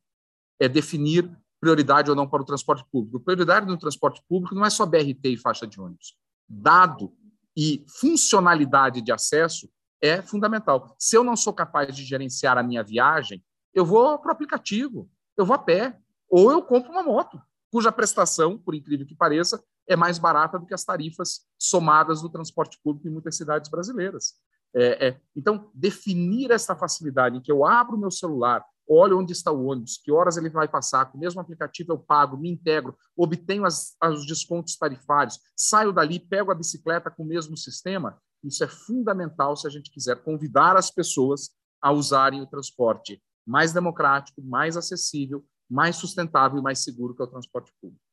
[0.61, 3.21] é definir prioridade ou não para o transporte público.
[3.21, 6.17] Prioridade no transporte público não é só BRT e faixa de ônibus.
[6.49, 7.13] Dado
[7.57, 9.69] e funcionalidade de acesso
[10.01, 10.95] é fundamental.
[10.99, 15.11] Se eu não sou capaz de gerenciar a minha viagem, eu vou para o aplicativo,
[15.37, 19.63] eu vou a pé, ou eu compro uma moto, cuja prestação, por incrível que pareça,
[19.89, 24.35] é mais barata do que as tarifas somadas do transporte público em muitas cidades brasileiras.
[24.79, 29.51] É, é, então, definir essa facilidade em que eu abro meu celular, olho onde está
[29.51, 32.95] o ônibus, que horas ele vai passar, com o mesmo aplicativo eu pago, me integro,
[33.17, 38.63] obtenho as, os descontos tarifários, saio dali, pego a bicicleta com o mesmo sistema, isso
[38.63, 44.43] é fundamental se a gente quiser convidar as pessoas a usarem o transporte mais democrático,
[44.43, 48.05] mais acessível, mais sustentável e mais seguro que é o transporte público.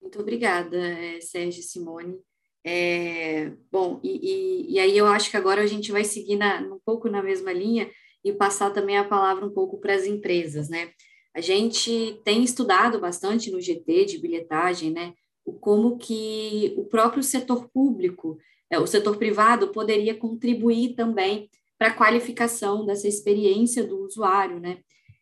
[0.00, 2.18] Muito obrigada, eh, Sérgio Simone.
[2.64, 6.60] É, bom, e, e, e, aí eu acho que agora a gente vai seguir na,
[6.60, 7.90] um pouco na mesma linha
[8.24, 10.90] e passar também a palavra um pouco para as empresas, né?
[11.34, 15.14] A gente tem estudado bastante no GT de bilhetagem, né?
[15.60, 18.38] Como que o próprio setor público,
[18.70, 24.78] é, o setor privado poderia contribuir também para a qualificação dessa experiência do usuário, né?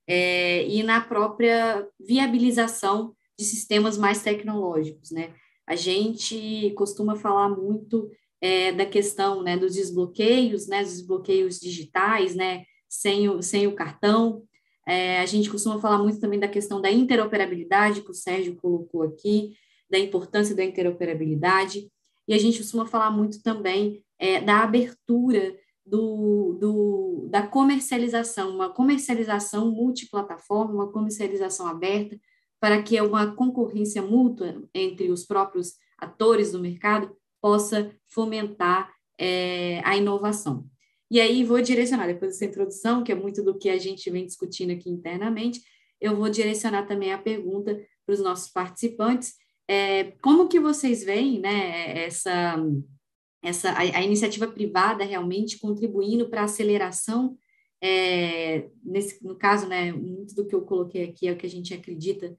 [0.06, 5.34] É, e na própria viabilização de sistemas mais tecnológicos, né?
[5.66, 12.34] A gente costuma falar muito é, da questão, né, dos desbloqueios, né, dos desbloqueios digitais,
[12.34, 14.42] né, sem o, sem o cartão.
[14.86, 19.02] É, a gente costuma falar muito também da questão da interoperabilidade, que o Sérgio colocou
[19.02, 19.56] aqui,
[19.90, 21.90] da importância da interoperabilidade,
[22.28, 28.70] e a gente costuma falar muito também é, da abertura do, do, da comercialização, uma
[28.70, 32.18] comercialização multiplataforma, uma comercialização aberta,
[32.60, 39.96] para que uma concorrência mútua entre os próprios atores do mercado possa fomentar é, a
[39.96, 40.66] inovação.
[41.10, 44.26] E aí vou direcionar, depois dessa introdução, que é muito do que a gente vem
[44.26, 45.60] discutindo aqui internamente,
[46.00, 49.34] eu vou direcionar também a pergunta para os nossos participantes,
[49.68, 52.56] é, como que vocês veem né, essa,
[53.42, 57.36] essa, a, a iniciativa privada realmente contribuindo para a aceleração,
[57.80, 61.50] é, nesse, no caso, né, muito do que eu coloquei aqui é o que a
[61.50, 62.36] gente acredita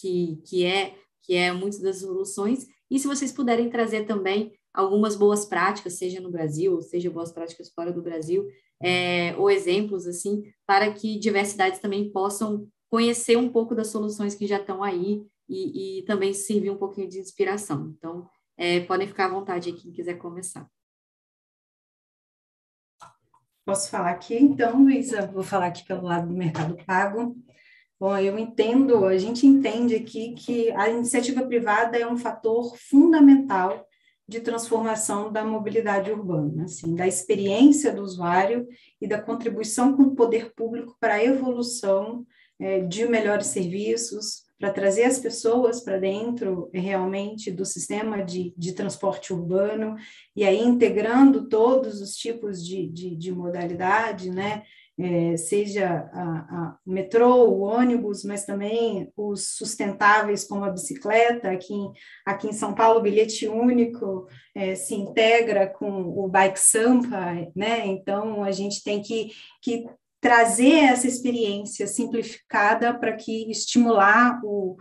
[0.00, 5.14] que, que é que é muitas das soluções, e se vocês puderem trazer também algumas
[5.14, 8.48] boas práticas, seja no Brasil, seja boas práticas fora do Brasil,
[8.82, 14.46] é, ou exemplos, assim, para que diversidades também possam conhecer um pouco das soluções que
[14.46, 17.94] já estão aí e, e também servir um pouquinho de inspiração.
[17.96, 20.68] Então, é, podem ficar à vontade aí, quem quiser começar.
[23.64, 25.26] Posso falar aqui, então, Luísa?
[25.28, 27.36] Vou falar aqui pelo lado do Mercado Pago.
[28.00, 33.86] Bom, eu entendo, a gente entende aqui que a iniciativa privada é um fator fundamental
[34.26, 38.66] de transformação da mobilidade urbana, assim, da experiência do usuário
[38.98, 42.24] e da contribuição com o poder público para a evolução
[42.58, 48.72] é, de melhores serviços, para trazer as pessoas para dentro realmente do sistema de, de
[48.72, 49.96] transporte urbano,
[50.34, 54.62] e aí integrando todos os tipos de, de, de modalidade, né?
[55.02, 61.50] É, seja a, a, o metrô, o ônibus, mas também os sustentáveis como a bicicleta.
[61.50, 61.90] Aqui em,
[62.26, 67.86] aqui em São Paulo, o bilhete único é, se integra com o Bike Sampa, né?
[67.86, 69.30] Então, a gente tem que,
[69.62, 69.86] que
[70.20, 74.76] trazer essa experiência simplificada para que estimular o,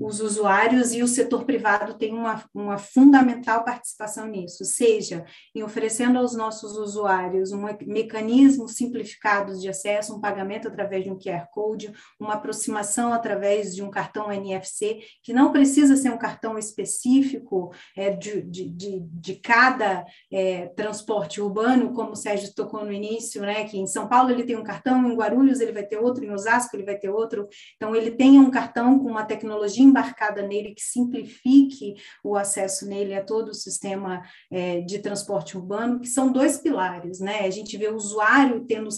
[0.00, 5.24] os usuários e o setor privado tem uma, uma fundamental participação nisso, seja
[5.54, 11.18] em oferecendo aos nossos usuários um mecanismo simplificado de acesso, um pagamento através de um
[11.18, 16.58] QR Code, uma aproximação através de um cartão NFC, que não precisa ser um cartão
[16.58, 22.92] específico é, de, de, de, de cada é, transporte urbano, como o Sérgio tocou no
[22.92, 25.98] início, né, que em São Paulo ele tem um cartão, em Guarulhos ele vai ter
[25.98, 29.81] outro, em Osasco ele vai ter outro, então ele tem um cartão com uma tecnologia
[29.82, 36.00] embarcada nele, que simplifique o acesso nele a todo o sistema é, de transporte urbano,
[36.00, 37.40] que são dois pilares, né?
[37.40, 38.88] A gente vê o usuário tendo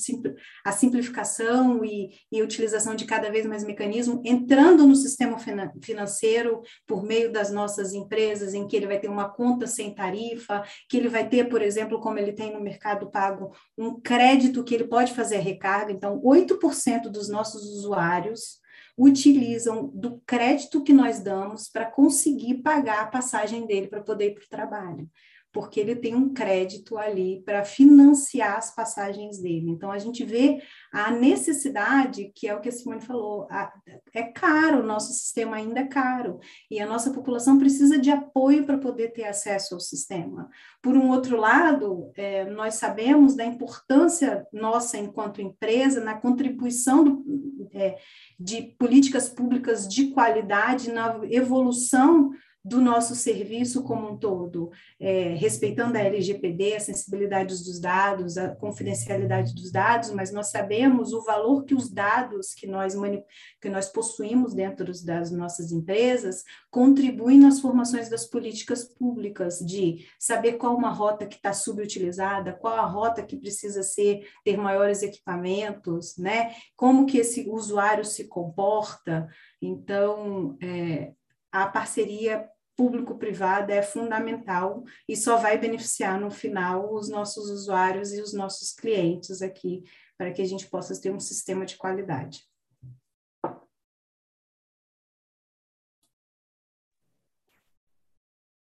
[0.64, 5.38] a simplificação e, e utilização de cada vez mais mecanismo, entrando no sistema
[5.82, 10.62] financeiro por meio das nossas empresas, em que ele vai ter uma conta sem tarifa,
[10.88, 14.74] que ele vai ter, por exemplo, como ele tem no mercado pago, um crédito que
[14.74, 15.92] ele pode fazer a recarga.
[15.92, 18.63] Então, 8% dos nossos usuários
[18.96, 24.34] utilizam do crédito que nós damos para conseguir pagar a passagem dele para poder ir
[24.34, 25.10] para o trabalho
[25.54, 29.70] porque ele tem um crédito ali para financiar as passagens dele.
[29.70, 30.60] Então, a gente vê
[30.92, 33.72] a necessidade, que é o que a Simone falou, a,
[34.12, 38.66] é caro, o nosso sistema ainda é caro, e a nossa população precisa de apoio
[38.66, 40.50] para poder ter acesso ao sistema.
[40.82, 47.70] Por um outro lado, é, nós sabemos da importância nossa, enquanto empresa, na contribuição do,
[47.72, 47.96] é,
[48.40, 52.32] de políticas públicas de qualidade, na evolução
[52.64, 58.56] do nosso serviço como um todo, é, respeitando a LGPD, a sensibilidade dos dados, a
[58.56, 62.94] confidencialidade dos dados, mas nós sabemos o valor que os dados que nós,
[63.60, 70.54] que nós possuímos dentro das nossas empresas contribuem nas formações das políticas públicas, de saber
[70.54, 76.16] qual uma rota que está subutilizada, qual a rota que precisa ser ter maiores equipamentos,
[76.16, 76.54] né?
[76.74, 79.28] Como que esse usuário se comporta.
[79.60, 81.12] Então, é,
[81.52, 88.20] a parceria público-privada é fundamental e só vai beneficiar no final os nossos usuários e
[88.20, 89.84] os nossos clientes aqui,
[90.16, 92.44] para que a gente possa ter um sistema de qualidade.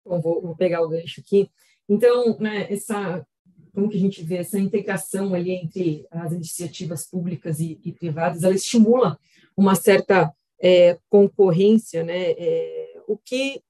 [0.05, 1.51] Bom, vou, vou pegar o gancho aqui.
[1.88, 3.26] Então, né, essa,
[3.74, 8.42] como que a gente vê essa integração ali entre as iniciativas públicas e, e privadas,
[8.42, 9.18] ela estimula
[9.57, 13.62] uma certa é, concorrência, né, é, o que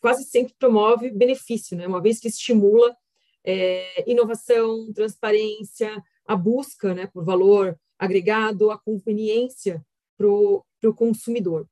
[0.00, 1.86] quase sempre promove benefício, né?
[1.86, 2.96] uma vez que estimula
[3.44, 9.84] é, inovação, transparência, a busca né, por valor agregado, a conveniência
[10.16, 11.68] para o consumidor.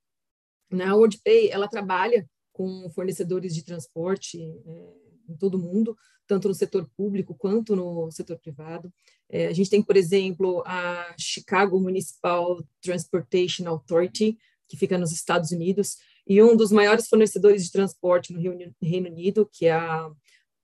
[0.70, 0.84] Né?
[0.84, 4.94] A WorldPay ela trabalha com fornecedores de transporte é,
[5.28, 8.92] em todo o mundo, tanto no setor público quanto no setor privado.
[9.28, 15.50] É, a gente tem, por exemplo, a Chicago Municipal Transportation Authority, que fica nos Estados
[15.50, 15.96] Unidos,
[16.28, 18.40] e um dos maiores fornecedores de transporte no
[18.82, 20.10] Reino Unido, que é a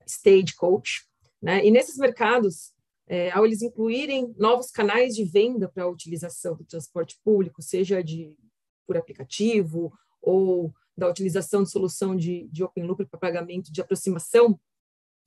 [0.06, 1.06] Stagecoach.
[1.40, 1.64] Né?
[1.64, 2.72] E nesses mercados,
[3.06, 8.04] é, ao eles incluírem novos canais de venda para a utilização do transporte público, seja
[8.04, 8.36] de
[8.86, 9.90] por aplicativo
[10.20, 14.60] ou da utilização de solução de, de open loop para pagamento de aproximação,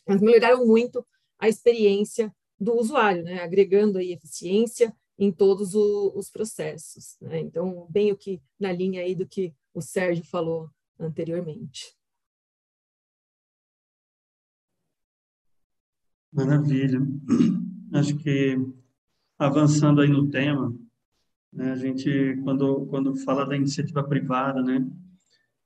[0.07, 1.05] eles melhoraram muito
[1.39, 3.41] a experiência do usuário, né?
[3.41, 7.17] agregando aí eficiência em todos o, os processos.
[7.19, 7.39] Né?
[7.39, 11.95] Então, bem o que na linha aí do que o Sérgio falou anteriormente.
[16.33, 16.99] Maravilha.
[17.93, 18.57] Acho que
[19.37, 20.75] avançando aí no tema,
[21.53, 24.83] né, a gente quando quando fala da iniciativa privada, né,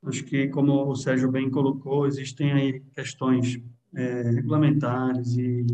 [0.03, 3.61] acho que como o Sérgio bem colocou, existem aí questões
[3.95, 5.65] é, regulamentares e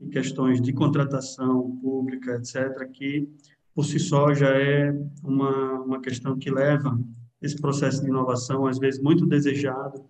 [0.00, 3.28] em questões de contratação pública, etc., que
[3.72, 6.98] por si só já é uma, uma questão que leva
[7.40, 10.04] esse processo de inovação, às vezes muito desejado,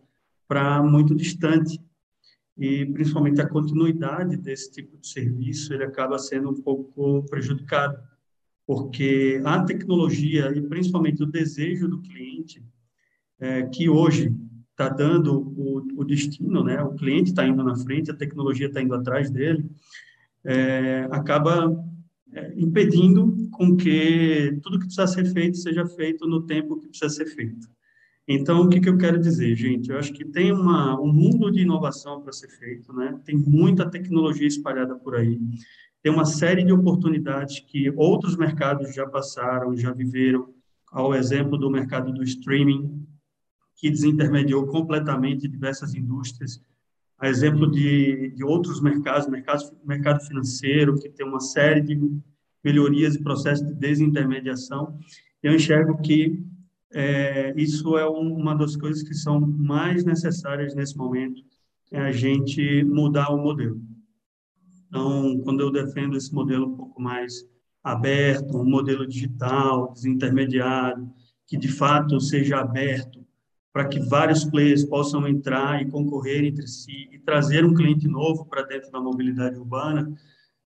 [0.46, 1.80] para muito distante.
[2.56, 7.96] E principalmente a continuidade desse tipo de serviço, ele acaba sendo um pouco prejudicado,
[8.66, 12.62] porque a tecnologia e principalmente o desejo do cliente,
[13.38, 14.34] é, que hoje
[14.70, 16.82] está dando o, o, destino, né?
[16.82, 19.68] O cliente está indo na frente, a tecnologia está indo atrás dele,
[20.44, 21.68] é, acaba
[22.32, 27.08] é, impedindo com que tudo que precisa ser feito seja feito no tempo que precisa
[27.08, 27.68] ser feito.
[28.26, 29.90] Então, o que, que eu quero dizer, gente?
[29.90, 33.18] Eu acho que tem uma, um mundo de inovação para ser feito, né?
[33.24, 35.40] Tem muita tecnologia espalhada por aí.
[36.02, 40.52] Tem uma série de oportunidades que outros mercados já passaram, já viveram,
[40.92, 43.06] ao exemplo do mercado do streaming,
[43.76, 46.60] que desintermediou completamente diversas indústrias,
[47.18, 51.98] a exemplo de, de outros mercados, mercado, mercado financeiro, que tem uma série de
[52.62, 54.98] melhorias e processos de desintermediação.
[55.42, 56.40] Eu enxergo que
[56.92, 61.42] é, isso é um, uma das coisas que são mais necessárias nesse momento,
[61.90, 63.80] é a gente mudar o modelo.
[64.86, 67.44] Então, quando eu defendo esse modelo um pouco mais
[67.82, 71.10] aberto, um modelo digital, desintermediado,
[71.46, 73.26] que de fato seja aberto
[73.78, 78.44] para que vários players possam entrar e concorrer entre si e trazer um cliente novo
[78.44, 80.12] para dentro da mobilidade urbana,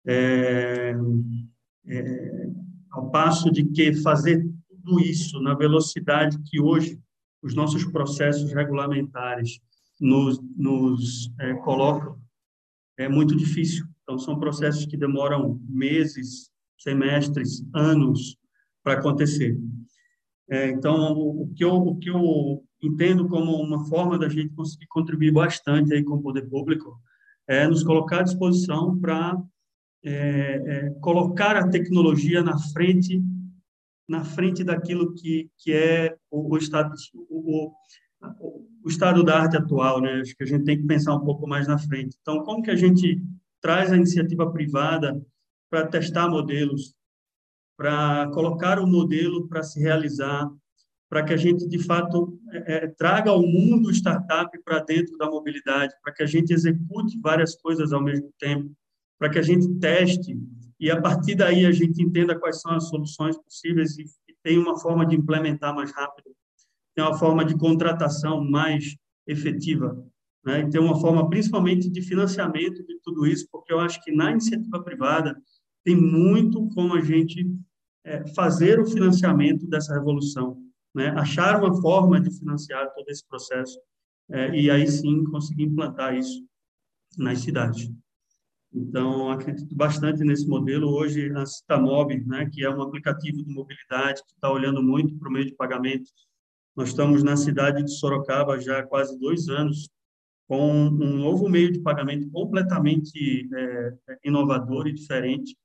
[0.07, 0.95] é,
[1.87, 2.51] é,
[2.91, 7.01] ao passo de que fazer tudo isso na velocidade que hoje
[7.43, 9.59] os nossos processos regulamentares
[9.99, 12.21] nos, nos é, colocam,
[12.99, 13.87] é muito difícil.
[14.03, 18.37] Então, são processos que demoram meses, semestres, anos
[18.85, 19.59] para acontecer.
[20.51, 24.87] É, então, o que, eu, o que eu entendo como uma forma da gente conseguir
[24.87, 26.99] contribuir bastante aí com o poder público
[27.47, 29.37] é nos colocar à disposição para
[30.05, 33.23] é, é, colocar a tecnologia na frente
[34.09, 36.95] na frente daquilo que, que é o, o estado
[37.29, 37.73] o,
[38.85, 40.21] o estado da arte atual, né?
[40.21, 42.17] Acho que a gente tem que pensar um pouco mais na frente.
[42.21, 43.23] Então, como que a gente
[43.61, 45.21] traz a iniciativa privada
[45.71, 46.95] para testar modelos,
[47.77, 50.51] para colocar o um modelo para se realizar,
[51.09, 55.31] para que a gente, de fato, é, é, traga o mundo startup para dentro da
[55.31, 58.71] mobilidade, para que a gente execute várias coisas ao mesmo tempo,
[59.19, 60.39] para que a gente teste
[60.81, 64.61] e, a partir daí, a gente entenda quais são as soluções possíveis e, e tenha
[64.61, 66.31] uma forma de implementar mais rápido,
[66.95, 68.97] tem uma forma de contratação mais
[69.27, 70.07] efetiva,
[70.45, 70.61] né?
[70.61, 74.31] e tem uma forma, principalmente, de financiamento de tudo isso, porque eu acho que na
[74.31, 75.37] iniciativa privada
[75.85, 77.51] tem muito como a gente
[78.05, 80.63] é, fazer o financiamento dessa revolução,
[80.95, 81.09] né?
[81.11, 83.79] achar uma forma de financiar todo esse processo
[84.31, 86.45] é, e aí sim conseguir implantar isso
[87.17, 87.91] nas cidades.
[88.73, 90.91] Então, acredito bastante nesse modelo.
[90.91, 95.29] Hoje, a Citamob, né, que é um aplicativo de mobilidade que está olhando muito para
[95.29, 96.11] o meio de pagamento,
[96.77, 99.89] nós estamos na cidade de Sorocaba já há quase dois anos,
[100.47, 103.93] com um novo meio de pagamento completamente é,
[104.25, 105.57] inovador e diferente,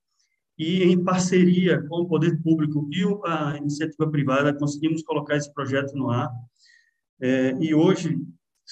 [0.58, 5.94] e em parceria com o poder público e a iniciativa privada, conseguimos colocar esse projeto
[5.94, 6.30] no ar.
[7.20, 8.16] É, e hoje,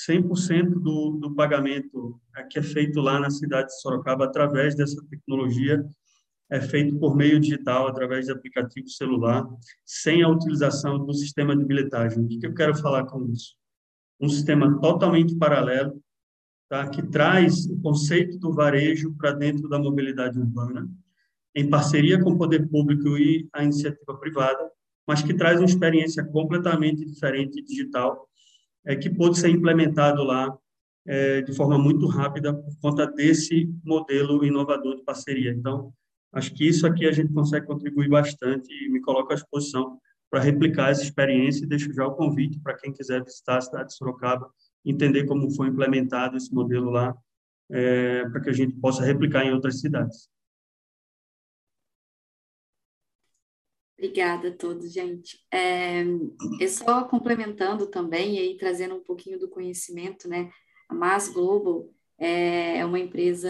[0.08, 2.20] 100% do, do pagamento
[2.50, 5.84] que é feito lá na cidade de Sorocaba, através dessa tecnologia,
[6.50, 9.46] é feito por meio digital, através de aplicativo celular,
[9.84, 12.24] sem a utilização do sistema de bilhetagem.
[12.24, 13.54] O que eu quero falar com isso?
[14.20, 15.98] Um sistema totalmente paralelo,
[16.68, 16.86] tá?
[16.88, 20.88] que traz o conceito do varejo para dentro da mobilidade urbana,
[21.54, 24.70] em parceria com o poder público e a iniciativa privada,
[25.06, 28.26] mas que traz uma experiência completamente diferente digital,
[28.84, 30.56] é, que pode ser implementado lá
[31.06, 35.52] é, de forma muito rápida por conta desse modelo inovador de parceria.
[35.52, 35.92] Então,
[36.32, 39.98] acho que isso aqui a gente consegue contribuir bastante e me coloco à disposição
[40.30, 43.88] para replicar essa experiência e deixo já o convite para quem quiser visitar a cidade
[43.88, 44.48] de Sorocaba,
[44.84, 47.14] entender como foi implementado esse modelo lá,
[47.70, 50.31] é, para que a gente possa replicar em outras cidades.
[54.02, 55.38] Obrigada a todos, gente.
[55.48, 56.02] É,
[56.60, 60.50] é só complementando também e aí trazendo um pouquinho do conhecimento, né?
[60.88, 61.88] A Mass Global
[62.18, 63.48] é, é uma empresa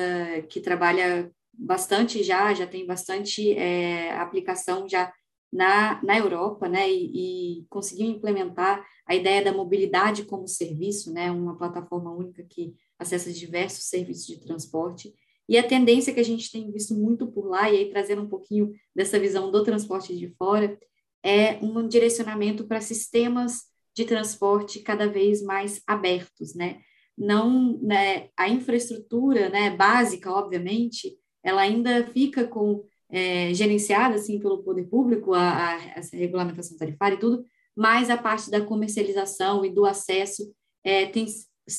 [0.51, 5.11] que trabalha bastante já, já tem bastante é, aplicação já
[5.51, 6.87] na, na Europa, né?
[6.87, 11.31] E, e conseguiu implementar a ideia da mobilidade como serviço, né?
[11.31, 15.15] Uma plataforma única que acessa diversos serviços de transporte.
[15.53, 18.27] E a tendência que a gente tem visto muito por lá, e aí trazendo um
[18.27, 20.79] pouquinho dessa visão do transporte de fora,
[21.23, 26.81] é um direcionamento para sistemas de transporte cada vez mais abertos, né?
[27.19, 34.63] Não, né, a infraestrutura, né, básica, obviamente, ela ainda fica com é, gerenciada assim pelo
[34.63, 37.45] poder público, a, a, essa regulamentação tarifária e tudo,
[37.77, 40.51] mas a parte da comercialização e do acesso
[40.83, 41.27] é, tem,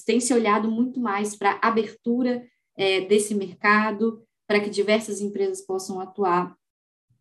[0.05, 2.47] tem se olhado muito mais para abertura
[2.77, 6.55] é, desse mercado, para que diversas empresas possam atuar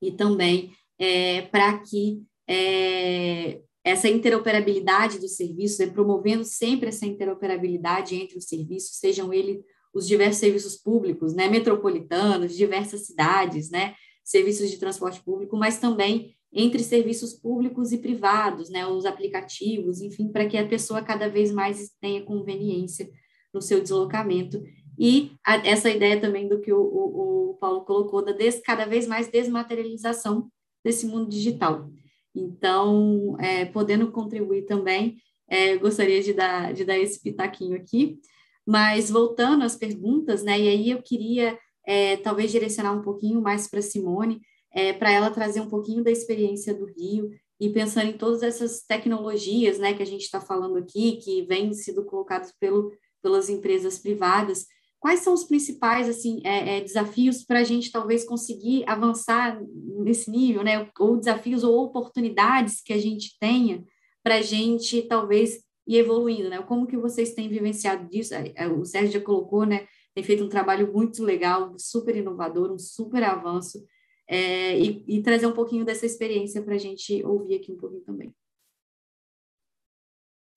[0.00, 8.14] e também é, para que é, essa interoperabilidade dos serviços, é, promovendo sempre essa interoperabilidade
[8.14, 9.62] entre os serviços, sejam eles
[9.94, 13.94] os diversos serviços públicos, né, metropolitanos, diversas cidades, né,
[14.24, 20.28] serviços de transporte público, mas também entre serviços públicos e privados, né, os aplicativos, enfim,
[20.28, 23.10] para que a pessoa cada vez mais tenha conveniência
[23.52, 24.62] no seu deslocamento
[24.98, 28.84] e a, essa ideia também do que o, o, o Paulo colocou, da des, cada
[28.84, 30.48] vez mais desmaterialização
[30.84, 31.90] desse mundo digital.
[32.34, 35.16] Então, é, podendo contribuir também,
[35.48, 38.18] é, gostaria de dar, de dar esse pitaquinho aqui.
[38.66, 43.68] Mas voltando às perguntas, né, e aí eu queria é, talvez direcionar um pouquinho mais
[43.68, 44.40] para Simone,
[44.72, 47.30] é, para ela trazer um pouquinho da experiência do Rio
[47.60, 51.72] e pensando em todas essas tecnologias né, que a gente está falando aqui, que vêm
[51.74, 52.90] sendo colocadas pelo,
[53.22, 54.66] pelas empresas privadas,
[55.02, 59.60] Quais são os principais assim é, é, desafios para a gente talvez conseguir avançar
[59.98, 60.88] nesse nível, né?
[60.96, 63.84] Ou desafios ou oportunidades que a gente tenha
[64.22, 66.62] para a gente talvez ir evoluindo, né?
[66.62, 68.32] Como que vocês têm vivenciado disso?
[68.32, 69.88] É, é, o Sérgio já colocou, né?
[70.14, 73.84] Tem feito um trabalho muito legal, super inovador, um super avanço,
[74.28, 78.02] é, e, e trazer um pouquinho dessa experiência para a gente ouvir aqui um pouquinho
[78.02, 78.32] também.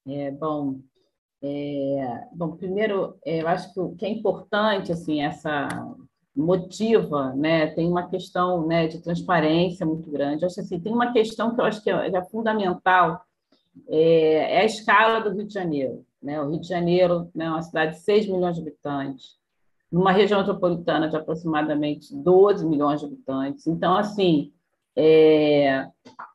[0.06, 0.84] É, bom,
[1.48, 5.68] é, bom, primeiro, eu acho que o que é importante, assim, essa
[6.36, 10.42] motiva, né, tem uma questão, né, de transparência muito grande.
[10.42, 13.22] Eu acho assim, tem uma questão que eu acho que é, é fundamental,
[13.88, 16.04] é, é, a escala do Rio de Janeiro.
[16.22, 16.42] Né?
[16.42, 19.38] O Rio de Janeiro né, é uma cidade de 6 milhões de habitantes,
[19.92, 23.68] numa região metropolitana de aproximadamente 12 milhões de habitantes.
[23.68, 24.52] Então, assim,
[24.96, 25.88] é,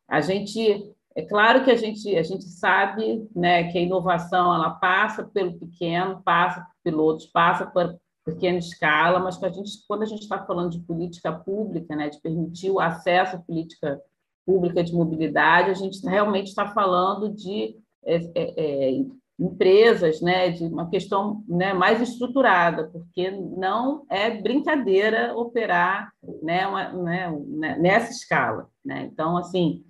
[0.06, 4.70] a gente é claro que a gente a gente sabe, né, que a inovação ela
[4.70, 10.02] passa pelo pequeno, passa por pilotos, passa por pequena escala, mas que a gente quando
[10.02, 14.00] a gente está falando de política pública, né, de permitir o acesso à política
[14.46, 19.04] pública de mobilidade, a gente realmente está falando de é, é, é
[19.38, 26.12] empresas, né, de uma questão né, mais estruturada, porque não é brincadeira operar
[26.42, 28.68] né, uma, né, né, nessa escala.
[28.84, 29.08] Né?
[29.10, 29.82] Então, assim,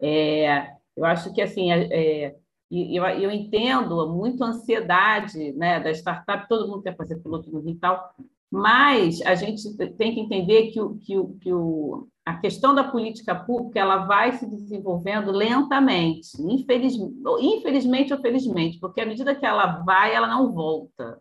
[0.00, 2.36] é, eu acho que assim, é, é
[2.70, 7.60] eu, eu entendo muito a ansiedade né, da startup, todo mundo quer fazer piloto no
[7.60, 8.14] Rio e tal,
[8.50, 12.84] mas a gente tem que entender que, o, que, o, que o, a questão da
[12.84, 16.94] política pública ela vai se desenvolvendo lentamente, infeliz,
[17.40, 21.20] infelizmente ou felizmente, porque à medida que ela vai, ela não volta.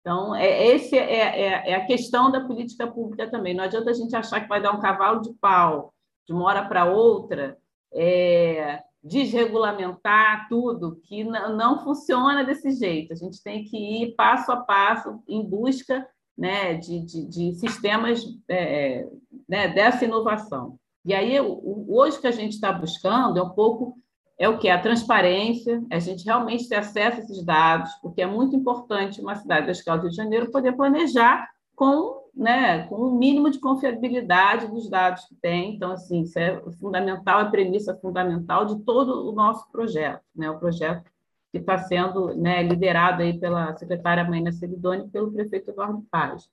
[0.00, 3.54] Então, é, esse é, é, é, a questão da política pública também.
[3.54, 5.94] Não adianta a gente achar que vai dar um cavalo de pau
[6.26, 7.56] de uma hora para outra,
[7.92, 13.12] é, desregulamentar tudo, que não, funciona desse jeito.
[13.12, 18.24] A gente tem que ir passo a passo em busca né, de, de, de sistemas
[18.48, 19.08] é, é
[19.46, 20.78] né, dessa inovação.
[21.04, 23.94] E aí, hoje que a gente está buscando é um pouco
[24.38, 24.68] é o que?
[24.68, 29.36] A transparência, a gente realmente ter acesso a esses dados, porque é muito importante uma
[29.36, 33.58] cidade da escala do Rio de Janeiro poder planejar com, né, com um mínimo de
[33.58, 35.74] confiabilidade dos dados que tem.
[35.74, 40.58] Então, assim, isso é fundamental, é premissa fundamental de todo o nosso projeto, né, o
[40.58, 41.04] projeto
[41.52, 46.48] que está sendo né, liderado aí pela secretária Maina Celidoni e pelo prefeito Eduardo Paz.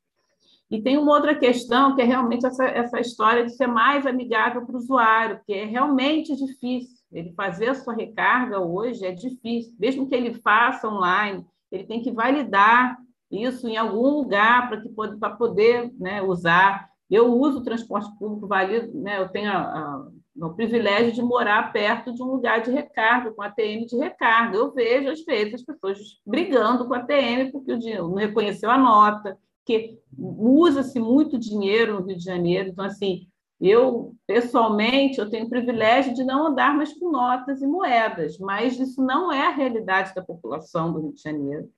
[0.69, 4.65] E tem uma outra questão, que é realmente essa, essa história de ser mais amigável
[4.65, 6.97] para o usuário, que é realmente difícil.
[7.11, 9.75] Ele fazer a sua recarga hoje é difícil.
[9.77, 12.97] Mesmo que ele faça online, ele tem que validar
[13.31, 16.89] isso em algum lugar para que para poder né, usar.
[17.09, 21.73] Eu uso o transporte público valido, né, eu tenho a, a o privilégio de morar
[21.73, 24.57] perto de um lugar de recarga, com ATM de recarga.
[24.57, 28.69] Eu vejo, às vezes, as pessoas brigando com a ATM porque o dinheiro não reconheceu
[28.69, 32.69] a nota, que usa-se muito dinheiro no Rio de Janeiro.
[32.69, 33.27] Então, assim,
[33.59, 38.79] eu, pessoalmente, eu tenho o privilégio de não andar mais com notas e moedas, mas
[38.79, 41.69] isso não é a realidade da população do Rio de Janeiro.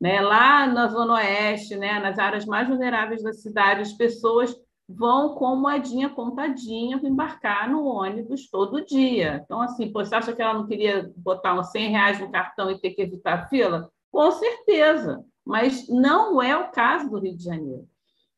[0.00, 0.20] Né?
[0.20, 4.54] Lá na Zona Oeste, né, nas áreas mais vulneráveis da cidade, as pessoas
[4.88, 9.42] vão com moedinha contadinha embarcar no ônibus todo dia.
[9.44, 12.80] Então, assim, você acha que ela não queria botar uns 100 reais no cartão e
[12.80, 13.90] ter que evitar a fila?
[14.10, 17.86] Com certeza, mas não é o caso do Rio de Janeiro.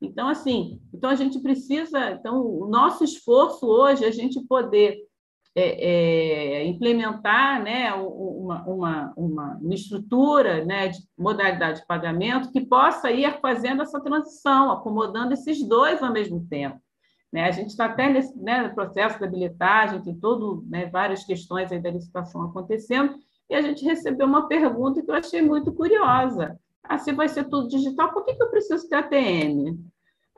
[0.03, 4.99] Então, assim, então a gente precisa, então, o nosso esforço hoje é a gente poder
[5.55, 13.11] é, é, implementar né, uma, uma, uma, estrutura né, de modalidade de pagamento que possa
[13.11, 16.81] ir fazendo essa transição, acomodando esses dois ao mesmo tempo.
[17.33, 17.45] Né?
[17.45, 21.81] A gente está até nesse né, processo de habilitagem, tem todo, né, várias questões aí
[21.81, 23.17] da licitação acontecendo,
[23.49, 26.59] e a gente recebeu uma pergunta que eu achei muito curiosa.
[27.01, 29.79] Se vai ser tudo digital, por que, que eu preciso ter ATM?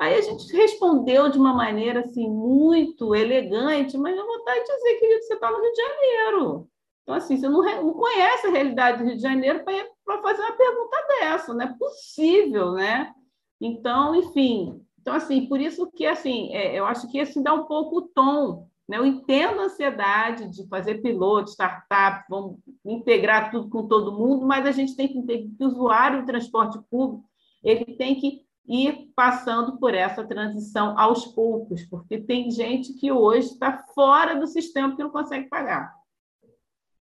[0.02, 4.98] Aí a gente respondeu de uma maneira assim muito elegante, mas eu vontade de dizer,
[4.98, 6.68] que você está no Rio de Janeiro.
[7.04, 10.56] Então, assim, você não, não conhece a realidade do Rio de Janeiro para fazer uma
[10.56, 13.12] pergunta dessa, não é possível, né?
[13.60, 17.66] Então, enfim, então, assim, por isso que, assim, é, eu acho que esse dá um
[17.66, 18.98] pouco o tom, né?
[18.98, 24.66] Eu entendo a ansiedade de fazer piloto, startup, vamos integrar tudo com todo mundo, mas
[24.66, 27.24] a gente tem que entender que o usuário do transporte público,
[27.62, 33.48] ele tem que e passando por essa transição aos poucos, porque tem gente que hoje
[33.48, 35.92] está fora do sistema porque não consegue pagar.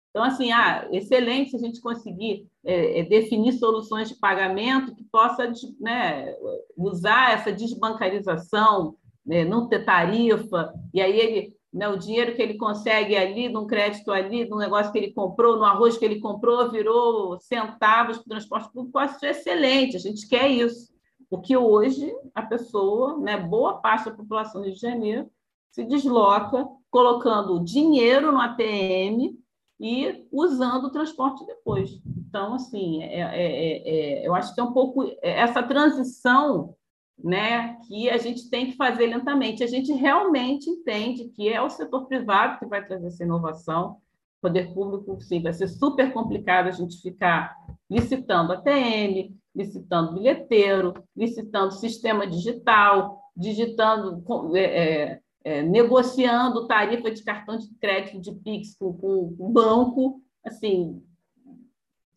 [0.09, 5.05] Então, assim, ah, excelente se a gente conseguir é, é definir soluções de pagamento que
[5.05, 6.35] possa né,
[6.75, 12.57] usar essa desbancarização, né, não ter tarifa, e aí ele, né, o dinheiro que ele
[12.57, 16.69] consegue ali, num crédito ali, num negócio que ele comprou, no arroz que ele comprou,
[16.69, 20.90] virou centavos para o transporte público, pode ser excelente, a gente quer isso.
[21.31, 25.31] Porque hoje a pessoa, né, boa parte da população do Rio de Janeiro,
[25.71, 29.39] se desloca colocando dinheiro no ATM
[29.79, 32.01] e usando o transporte depois.
[32.05, 36.75] Então, assim, é, é, é, é, eu acho que é um pouco essa transição
[37.17, 39.63] né, que a gente tem que fazer lentamente.
[39.63, 43.99] A gente realmente entende que é o setor privado que vai trazer essa inovação,
[44.41, 47.55] poder público, sim, vai ser super complicado a gente ficar
[47.89, 54.23] licitando ATM, licitando bilheteiro, licitando sistema digital, digitando,
[54.55, 59.49] é, é, é, negociando tarifa de cartão de crédito de Pix com, com, com o
[59.49, 60.21] banco.
[60.45, 61.03] Assim,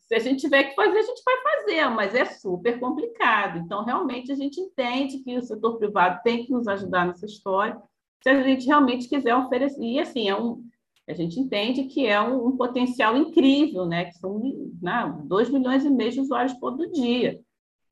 [0.07, 3.59] se a gente tiver que fazer, a gente vai fazer, mas é super complicado.
[3.59, 7.81] Então, realmente, a gente entende que o setor privado tem que nos ajudar nessa história,
[8.21, 9.83] se a gente realmente quiser oferecer.
[9.83, 10.63] E, assim, é um,
[11.07, 14.05] a gente entende que é um, um potencial incrível, né?
[14.05, 14.39] que são
[14.81, 17.39] né, 2 milhões e meio de usuários todo dia.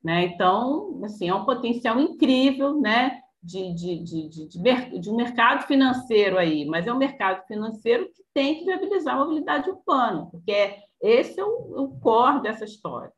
[0.02, 0.24] Né?
[0.26, 3.20] Então, assim, é um potencial incrível né?
[3.42, 8.10] de, de, de, de, de, de um mercado financeiro aí, mas é um mercado financeiro
[8.12, 12.64] que tem que viabilizar a mobilidade urbana, porque é, esse é o, o core dessa
[12.64, 13.12] história.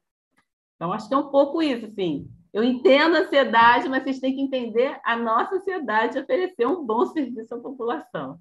[0.75, 4.35] Então, acho que é um pouco isso, assim, eu entendo a ansiedade, mas vocês têm
[4.35, 8.41] que entender a nossa ansiedade de oferecer um bom serviço à população.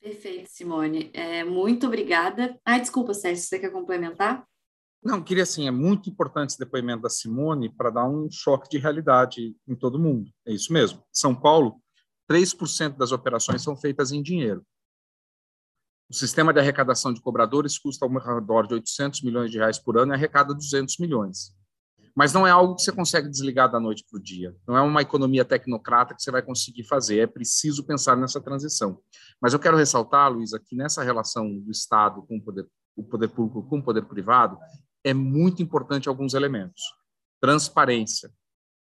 [0.00, 1.10] Perfeito, Simone.
[1.12, 2.58] É, muito obrigada.
[2.64, 4.46] Ah, desculpa, Sérgio, você quer complementar?
[5.02, 8.78] Não, queria assim, é muito importante esse depoimento da Simone para dar um choque de
[8.78, 10.30] realidade em todo mundo.
[10.46, 11.02] É isso mesmo.
[11.12, 11.80] São Paulo,
[12.30, 14.64] 3% das operações são feitas em dinheiro.
[16.08, 19.96] O sistema de arrecadação de cobradores custa ao redor de 800 milhões de reais por
[19.96, 21.54] ano e arrecada 200 milhões.
[22.16, 24.54] Mas não é algo que você consegue desligar da noite para o dia.
[24.66, 27.18] Não é uma economia tecnocrata que você vai conseguir fazer.
[27.18, 29.00] É preciso pensar nessa transição.
[29.40, 33.28] Mas eu quero ressaltar, Luísa, que nessa relação do Estado com o poder, o poder
[33.28, 34.58] público com o poder privado,
[35.04, 36.82] é muito importante alguns elementos.
[37.40, 38.30] Transparência,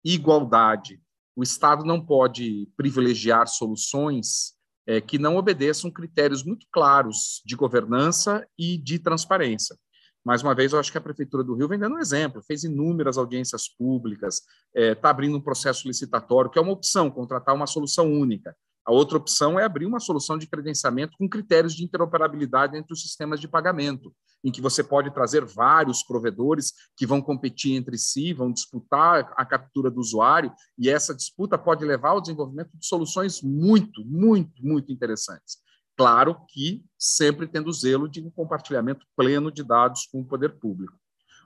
[0.04, 1.00] igualdade.
[1.36, 4.54] O Estado não pode privilegiar soluções
[4.86, 9.76] é, que não obedeçam critérios muito claros de governança e de transparência.
[10.24, 12.62] Mais uma vez, eu acho que a Prefeitura do Rio vem dando um exemplo, fez
[12.62, 17.54] inúmeras audiências públicas, está é, tá abrindo um processo licitatório, que é uma opção, contratar
[17.54, 18.54] uma solução única.
[18.84, 23.02] A outra opção é abrir uma solução de credenciamento com critérios de interoperabilidade entre os
[23.02, 24.12] sistemas de pagamento,
[24.42, 29.44] em que você pode trazer vários provedores que vão competir entre si, vão disputar a
[29.44, 34.90] captura do usuário, e essa disputa pode levar ao desenvolvimento de soluções muito, muito, muito
[34.90, 35.58] interessantes.
[36.00, 40.94] Claro que sempre tendo zelo de um compartilhamento pleno de dados com o poder público.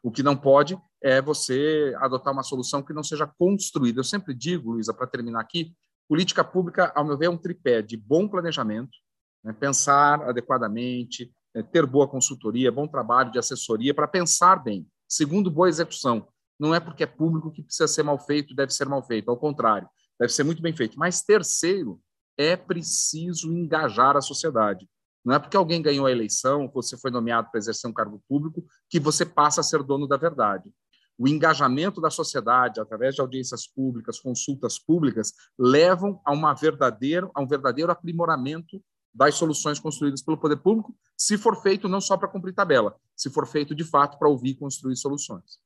[0.00, 3.98] O que não pode é você adotar uma solução que não seja construída.
[3.98, 5.74] Eu sempre digo, Luísa, para terminar aqui,
[6.08, 8.96] política pública, ao meu ver, é um tripé de bom planejamento,
[9.42, 14.86] né, pensar adequadamente, é, ter boa consultoria, bom trabalho de assessoria para pensar bem.
[15.08, 16.28] Segundo, boa execução.
[16.60, 19.28] Não é porque é público que precisa ser mal feito, deve ser mal feito.
[19.32, 20.96] Ao contrário, deve ser muito bem feito.
[20.96, 22.00] Mas terceiro,
[22.36, 24.88] é preciso engajar a sociedade.
[25.24, 28.64] Não é porque alguém ganhou a eleição, você foi nomeado para exercer um cargo público,
[28.90, 30.70] que você passa a ser dono da verdade.
[31.16, 37.40] O engajamento da sociedade, através de audiências públicas, consultas públicas, levam a, uma verdadeiro, a
[37.40, 38.82] um verdadeiro aprimoramento
[39.14, 43.30] das soluções construídas pelo poder público, se for feito não só para cumprir tabela, se
[43.30, 45.60] for feito de fato para ouvir e construir soluções.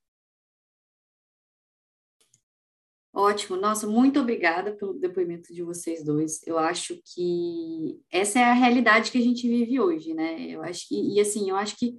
[3.13, 6.45] Ótimo, nossa, muito obrigada pelo depoimento de vocês dois.
[6.45, 10.39] Eu acho que essa é a realidade que a gente vive hoje, né?
[10.41, 11.97] Eu acho que, e assim, eu acho que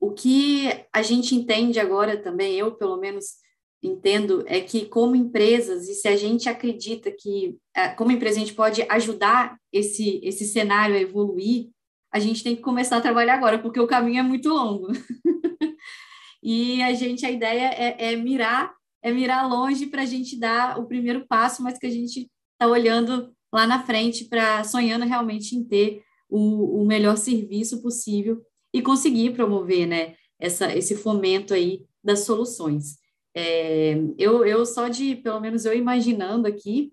[0.00, 3.26] o que a gente entende agora também, eu pelo menos
[3.80, 8.40] entendo, é que como empresas, e se a gente acredita que, é, como empresa, a
[8.40, 11.70] gente pode ajudar esse, esse cenário a evoluir,
[12.12, 14.88] a gente tem que começar a trabalhar agora, porque o caminho é muito longo.
[16.42, 20.78] e a gente, a ideia é, é mirar é mirar longe para a gente dar
[20.78, 25.56] o primeiro passo, mas que a gente está olhando lá na frente para sonhando realmente
[25.56, 28.40] em ter o, o, melhor serviço possível
[28.72, 32.96] e conseguir promover, né, essa, esse fomento aí das soluções.
[33.34, 36.92] É, eu, eu só de, pelo menos eu imaginando aqui,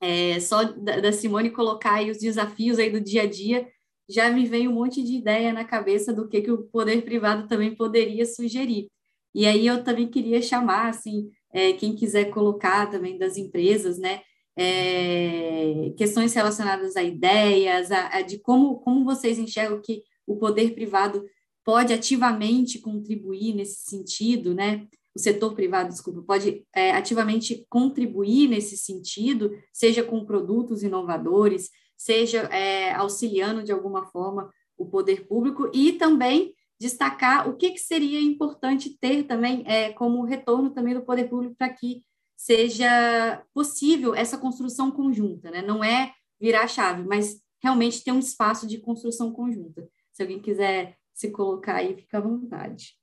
[0.00, 3.68] é, só da, da, Simone colocar aí os desafios aí do dia a dia,
[4.08, 7.46] já me vem um monte de ideia na cabeça do que, que o poder privado
[7.46, 8.88] também poderia sugerir.
[9.34, 14.20] E aí eu também queria chamar, assim, é, quem quiser colocar também das empresas, né,
[14.56, 20.74] é, questões relacionadas a ideias, a, a, de como, como vocês enxergam que o poder
[20.74, 21.24] privado
[21.64, 28.76] pode ativamente contribuir nesse sentido, né, o setor privado, desculpa, pode é, ativamente contribuir nesse
[28.76, 35.92] sentido, seja com produtos inovadores, seja é, auxiliando de alguma forma o poder público e
[35.92, 41.28] também destacar o que, que seria importante ter também é, como retorno também do poder
[41.28, 42.02] público para que
[42.34, 45.60] seja possível essa construção conjunta, né?
[45.60, 49.86] Não é virar a chave, mas realmente ter um espaço de construção conjunta.
[50.10, 52.96] Se alguém quiser se colocar aí, fica à vontade.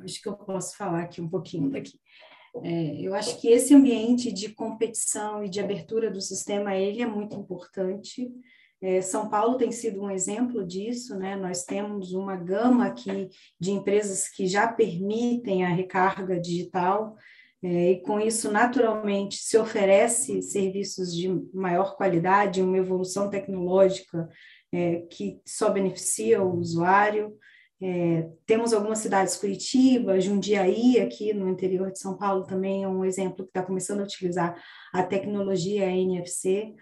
[0.00, 1.98] Acho que eu posso falar aqui um pouquinho daqui.
[2.62, 7.06] É, eu acho que esse ambiente de competição e de abertura do sistema, ele é
[7.06, 8.30] muito importante.
[8.82, 11.34] É, São Paulo tem sido um exemplo disso, né?
[11.34, 17.16] Nós temos uma gama aqui de empresas que já permitem a recarga digital,
[17.62, 24.28] é, e com isso, naturalmente, se oferece serviços de maior qualidade, uma evolução tecnológica
[24.72, 27.34] é, que só beneficia o usuário.
[27.80, 33.04] É, temos algumas cidades, Curitiba, Jundiaí, aqui no interior de São Paulo, também é um
[33.04, 34.62] exemplo que está começando a utilizar
[34.92, 36.74] a tecnologia NFC.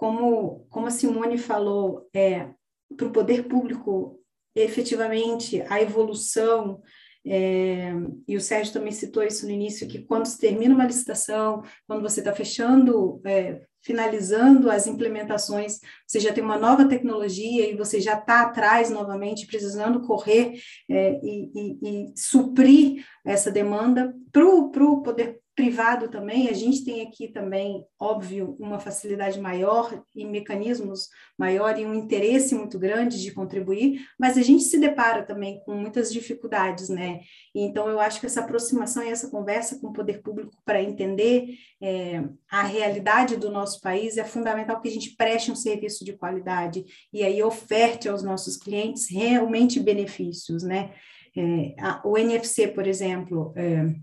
[0.00, 2.48] Como, como a Simone falou, é,
[2.96, 4.18] para o poder público,
[4.56, 6.80] efetivamente, a evolução
[7.22, 7.92] é,
[8.26, 12.00] e o Sérgio também citou isso no início, que quando se termina uma licitação, quando
[12.00, 18.00] você está fechando, é, finalizando as implementações, você já tem uma nova tecnologia e você
[18.00, 25.02] já está atrás novamente, precisando correr é, e, e, e, suprir essa demanda para o
[25.02, 31.78] poder privado também, a gente tem aqui também, óbvio, uma facilidade maior e mecanismos maior
[31.78, 36.10] e um interesse muito grande de contribuir, mas a gente se depara também com muitas
[36.10, 37.20] dificuldades, né?
[37.54, 41.58] Então, eu acho que essa aproximação e essa conversa com o poder público para entender
[41.78, 46.14] é, a realidade do nosso país é fundamental que a gente preste um serviço de
[46.14, 50.94] qualidade e aí oferte aos nossos clientes realmente benefícios, né?
[51.36, 53.94] É, a, o NFC, por exemplo, é,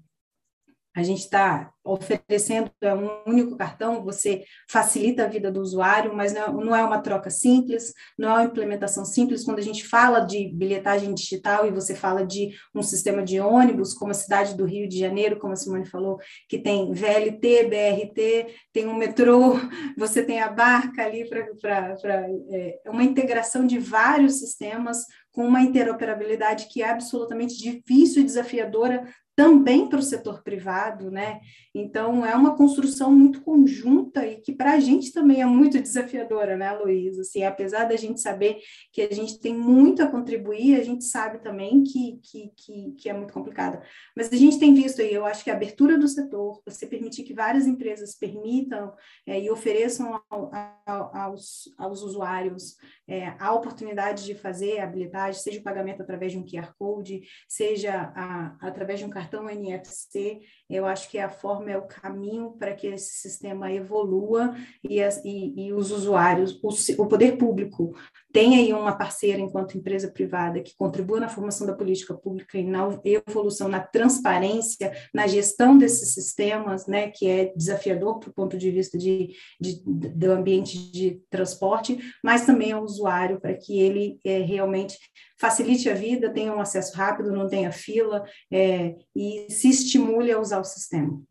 [0.97, 6.75] a gente está oferecendo um único cartão, você facilita a vida do usuário, mas não
[6.75, 9.43] é uma troca simples, não é uma implementação simples.
[9.43, 13.93] Quando a gente fala de bilhetagem digital e você fala de um sistema de ônibus,
[13.93, 16.17] como a cidade do Rio de Janeiro, como a Simone falou,
[16.49, 19.53] que tem VLT, BRT, tem um metrô,
[19.95, 26.67] você tem a barca ali para é, uma integração de vários sistemas com uma interoperabilidade
[26.71, 29.07] que é absolutamente difícil e desafiadora
[29.37, 31.39] também para o setor privado, né?
[31.71, 36.57] Então, é uma construção muito conjunta e que para a gente também é muito desafiadora,
[36.57, 37.19] né, Luiz?
[37.19, 38.57] Assim, apesar da gente saber
[38.91, 43.09] que a gente tem muito a contribuir, a gente sabe também que, que, que, que
[43.09, 43.83] é muito complicada.
[44.15, 47.21] Mas a gente tem visto aí, eu acho que a abertura do setor, você permitir
[47.21, 48.91] que várias empresas permitam
[49.23, 50.49] é, e ofereçam ao,
[50.83, 52.75] ao, aos, aos usuários
[53.07, 57.21] é, a oportunidade de fazer a habilidade, seja o pagamento através de um QR Code,
[57.47, 62.51] seja a, através de um cartão NFC, eu acho que a forma, é o caminho
[62.51, 64.53] para que esse sistema evolua
[64.83, 66.69] e, as, e, e os usuários, o,
[67.03, 67.95] o poder público
[68.33, 72.63] tem aí uma parceira enquanto empresa privada que contribua na formação da política pública e
[72.63, 78.57] na evolução, na transparência, na gestão desses sistemas, né, que é desafiador para o ponto
[78.57, 84.19] de vista de, de, do ambiente de transporte, mas também ao usuário para que ele
[84.25, 84.97] é, realmente
[85.37, 90.39] facilite a vida, tenha um acesso rápido, não tenha fila é, e se estimule a
[90.39, 91.23] usar o sistema.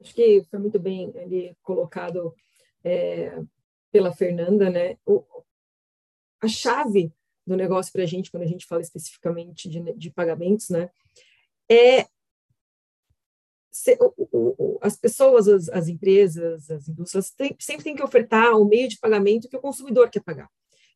[0.00, 2.32] Acho que foi muito bem ali colocado
[2.84, 3.42] é,
[3.90, 4.96] pela Fernanda, né?
[5.04, 5.24] O,
[6.40, 7.12] a chave
[7.46, 10.90] do negócio para a gente, quando a gente fala especificamente de, de pagamentos, né,
[11.70, 12.06] é
[13.76, 18.54] se, o, o, as pessoas, as, as, empresas, as indústrias tem, sempre têm que ofertar
[18.54, 20.48] o um meio de pagamento que o consumidor quer pagar.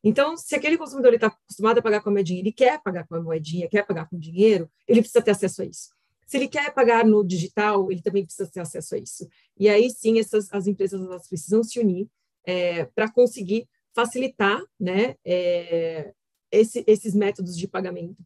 [0.03, 3.13] Então, se aquele consumidor está acostumado a pagar com a moedinha, ele quer pagar com
[3.13, 5.89] a moedinha, quer pagar com dinheiro, ele precisa ter acesso a isso.
[6.25, 9.29] Se ele quer pagar no digital, ele também precisa ter acesso a isso.
[9.59, 12.09] E aí sim, essas as empresas elas precisam se unir
[12.43, 16.13] é, para conseguir facilitar, né, é,
[16.51, 18.17] esse, esses métodos de pagamento.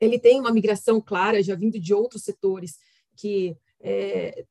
[0.00, 2.78] Ele tem uma migração clara, já vindo de outros setores
[3.16, 4.46] que é,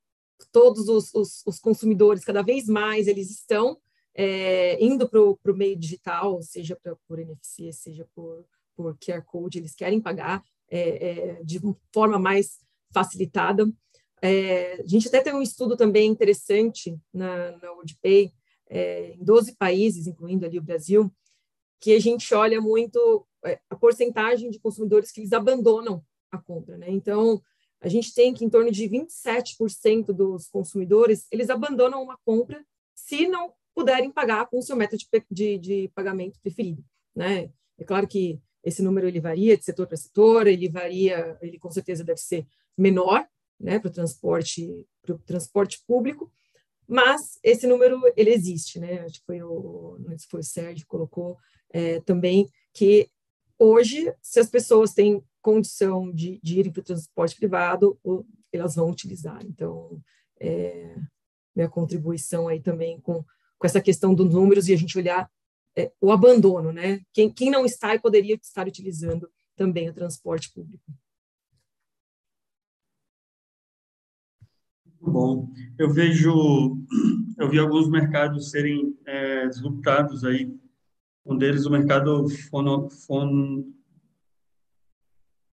[0.52, 3.78] todos os, os, os, consumidores, cada vez mais, eles estão
[4.14, 9.58] é, indo para o meio digital, seja pra, por NFC, seja por, por QR Code,
[9.58, 11.60] eles querem pagar é, é de
[11.92, 12.60] forma mais
[12.94, 13.68] facilitada.
[14.22, 18.32] É, a gente até tem um estudo também interessante na, na WorldPay,
[18.70, 21.12] é, em 12 países, incluindo ali o Brasil,
[21.82, 23.28] que a gente olha muito
[23.70, 26.90] a porcentagem de consumidores que eles abandonam a compra, né?
[26.90, 27.42] Então,
[27.84, 32.66] a gente tem que em torno de 27% dos consumidores, eles abandonam uma compra
[32.96, 37.52] se não puderem pagar com o seu método de, de, de pagamento preferido, né?
[37.78, 41.70] É claro que esse número ele varia de setor para setor, ele varia, ele com
[41.70, 43.28] certeza deve ser menor,
[43.60, 44.88] né, para o transporte,
[45.26, 46.32] transporte público,
[46.88, 49.02] mas esse número ele existe, né?
[49.02, 49.98] Acho que foi o,
[50.30, 51.38] foi o Sérgio que colocou
[51.70, 53.10] é, também que
[53.64, 58.00] hoje, se as pessoas têm condição de, de irem para o transporte privado,
[58.52, 59.46] elas vão utilizar.
[59.46, 60.02] Então,
[60.40, 60.96] é,
[61.56, 63.24] minha contribuição aí também com,
[63.58, 65.30] com essa questão dos números e a gente olhar
[65.76, 67.02] é, o abandono, né?
[67.14, 70.84] Quem, quem não está e poderia estar utilizando também o transporte público.
[75.00, 76.78] Bom, eu vejo,
[77.38, 80.58] eu vi alguns mercados serem é, disruptados aí,
[81.26, 83.74] um deles o mercado fono, fono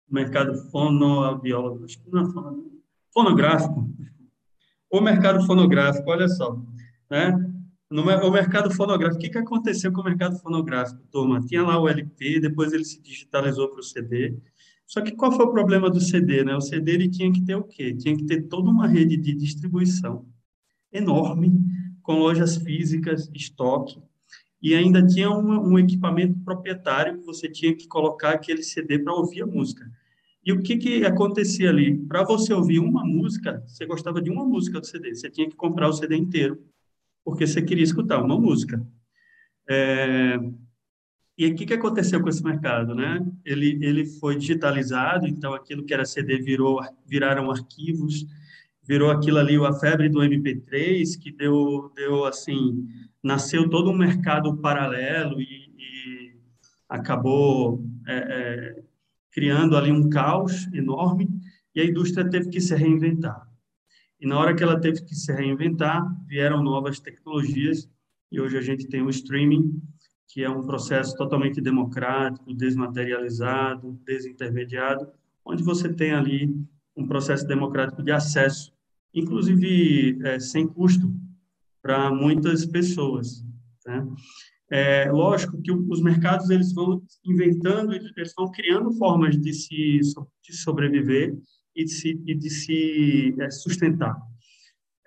[0.09, 2.71] mercado fonoaudiólogo, não é fono,
[3.13, 3.89] fonográfico,
[4.91, 6.59] o mercado fonográfico, olha só,
[7.09, 7.37] né?
[7.91, 11.41] No, o mercado fonográfico, o que, que aconteceu com o mercado fonográfico, turma?
[11.41, 14.37] Tinha lá o LP, depois ele se digitalizou para o CD,
[14.85, 16.43] só que qual foi o problema do CD?
[16.43, 16.55] Né?
[16.55, 17.95] O CD ele tinha que ter o quê?
[17.95, 20.25] Tinha que ter toda uma rede de distribuição
[20.91, 21.51] enorme,
[22.01, 24.01] com lojas físicas, estoque,
[24.61, 29.43] e ainda tinha um, um equipamento proprietário você tinha que colocar aquele CD para ouvir
[29.43, 29.89] a música.
[30.43, 31.97] E o que, que acontecia ali?
[31.97, 35.55] Para você ouvir uma música, você gostava de uma música do CD, você tinha que
[35.55, 36.61] comprar o CD inteiro,
[37.23, 38.85] porque você queria escutar uma música.
[39.69, 40.39] É,
[41.37, 42.93] e o que, que aconteceu com esse mercado?
[42.93, 43.25] Né?
[43.45, 48.25] Ele, ele foi digitalizado, então aquilo que era CD virou, viraram arquivos,
[48.83, 52.87] virou aquilo ali, a febre do MP3, que deu, deu assim,
[53.23, 56.37] nasceu todo um mercado paralelo e, e
[56.87, 58.83] acabou é, é,
[59.31, 61.29] criando ali um caos enorme,
[61.75, 63.47] e a indústria teve que se reinventar.
[64.19, 67.89] E na hora que ela teve que se reinventar, vieram novas tecnologias,
[68.31, 69.81] e hoje a gente tem o streaming,
[70.27, 75.07] que é um processo totalmente democrático, desmaterializado, desintermediado,
[75.43, 76.53] onde você tem ali
[76.95, 78.71] um processo democrático de acesso,
[79.13, 81.11] inclusive é, sem custo
[81.89, 83.43] para muitas pessoas.
[83.83, 84.07] Né?
[84.71, 89.99] É lógico que os mercados eles vão inventando, eles vão criando formas de se
[90.43, 91.35] de sobreviver
[91.75, 94.15] e de se, e de se é, sustentar.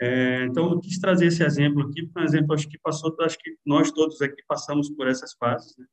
[0.01, 3.55] É, então, eu quis trazer esse exemplo aqui, por exemplo, acho que passou, acho que
[3.64, 5.76] nós todos aqui passamos por essas fases.
[5.78, 5.87] Né?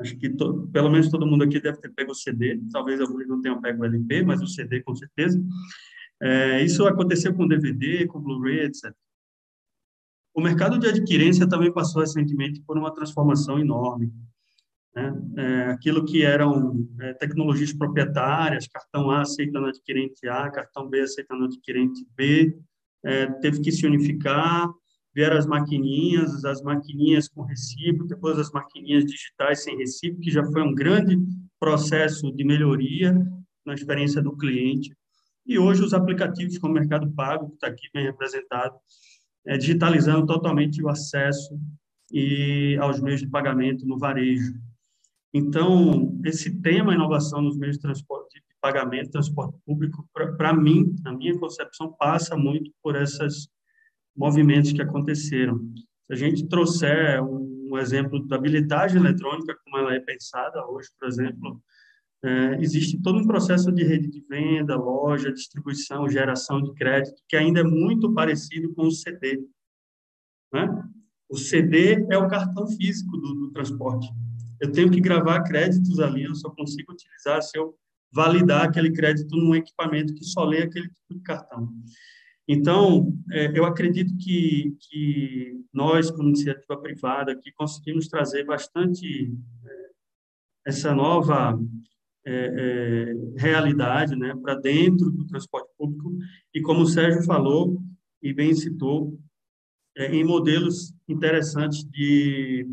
[0.00, 3.28] Acho que to, pelo menos todo mundo aqui deve ter pego o CD, talvez alguns
[3.28, 5.40] não tenham pego o LP, mas o CD com certeza.
[6.20, 8.92] É, isso aconteceu com DVD, com Blu-ray, etc.
[10.38, 14.12] O mercado de adquirência também passou recentemente por uma transformação enorme.
[14.94, 15.12] Né?
[15.36, 21.46] É, aquilo que eram é, tecnologias proprietárias, cartão A aceitando adquirente A, cartão B aceitando
[21.46, 22.56] adquirente B,
[23.04, 24.70] é, teve que se unificar,
[25.12, 30.44] vieram as maquininhas, as maquininhas com recibo, depois as maquininhas digitais sem recibo, que já
[30.44, 31.18] foi um grande
[31.58, 33.12] processo de melhoria
[33.66, 34.96] na experiência do cliente.
[35.44, 38.76] E hoje os aplicativos como Mercado Pago, que está aqui bem representado,
[39.46, 41.58] é, digitalizando totalmente o acesso
[42.12, 44.54] e aos meios de pagamento no varejo.
[45.32, 51.38] Então, esse tema inovação nos meios de transporte pagamento, transporte público, para mim, na minha
[51.38, 53.48] concepção, passa muito por esses
[54.16, 55.58] movimentos que aconteceram.
[56.06, 60.88] Se a gente trouxer um, um exemplo da habilidade eletrônica, como ela é pensada hoje,
[60.98, 61.62] por exemplo,
[62.24, 67.36] é, existe todo um processo de rede de venda, loja, distribuição, geração de crédito, que
[67.36, 69.46] ainda é muito parecido com o CD.
[70.52, 70.84] Né?
[71.28, 74.08] O CD é o cartão físico do, do transporte.
[74.60, 77.76] Eu tenho que gravar créditos ali, eu só consigo utilizar se eu
[78.12, 81.72] validar aquele crédito num equipamento que só lê aquele tipo de cartão.
[82.48, 89.30] Então, é, eu acredito que, que nós, como iniciativa privada, que conseguimos trazer bastante
[89.64, 89.90] é,
[90.66, 91.60] essa nova
[92.26, 96.16] é, é, realidade né, para dentro do transporte público
[96.54, 97.80] e, como o Sérgio falou
[98.22, 99.18] e bem citou,
[99.96, 102.66] é, em modelos interessantes de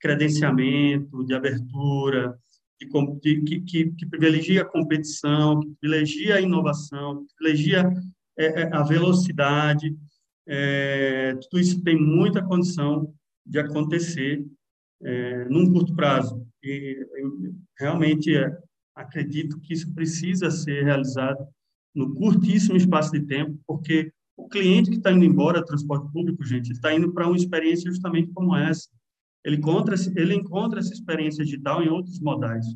[0.00, 2.38] credenciamento, de abertura,
[2.80, 7.90] de, que, que, que, privilegia a competição, que privilegia a inovação, que privilegia
[8.38, 9.96] é, é, a velocidade.
[10.46, 13.14] É, tudo isso tem muita condição
[13.46, 14.44] de acontecer
[15.50, 16.46] num curto prazo.
[16.62, 17.06] E
[17.78, 18.50] realmente é,
[18.94, 21.46] acredito que isso precisa ser realizado
[21.94, 26.72] no curtíssimo espaço de tempo, porque o cliente que está indo embora transporte público, gente,
[26.72, 28.88] está indo para uma experiência justamente como essa
[29.44, 32.66] ele encontra, ele encontra essa experiência digital em outros modais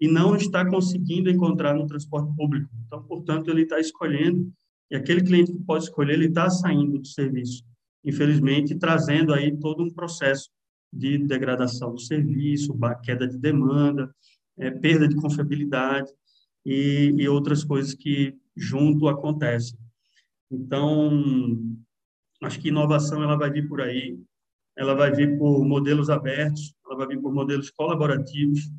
[0.00, 2.68] e não está conseguindo encontrar no transporte público.
[2.86, 4.50] Então, portanto, ele está escolhendo,
[4.90, 7.62] e aquele cliente que pode escolher, ele está saindo do serviço,
[8.04, 10.50] infelizmente, trazendo aí todo um processo
[10.92, 14.12] de degradação do serviço, queda de demanda,
[14.58, 16.10] é, perda de confiabilidade
[16.64, 19.78] e, e outras coisas que junto acontecem.
[20.50, 21.10] Então,
[22.42, 24.18] acho que inovação ela vai vir por aí,
[24.76, 28.70] ela vai vir por modelos abertos, ela vai vir por modelos colaborativos.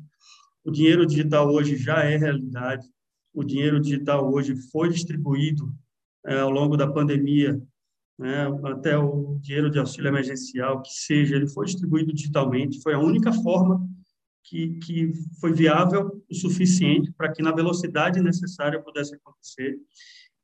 [0.64, 2.86] O dinheiro digital hoje já é realidade.
[3.32, 5.74] O dinheiro digital hoje foi distribuído
[6.26, 7.60] é, ao longo da pandemia,
[8.18, 12.80] né, até o dinheiro de auxílio emergencial, que seja, ele foi distribuído digitalmente.
[12.80, 13.84] Foi a única forma
[14.44, 19.78] que, que foi viável o suficiente para que na velocidade necessária pudesse acontecer.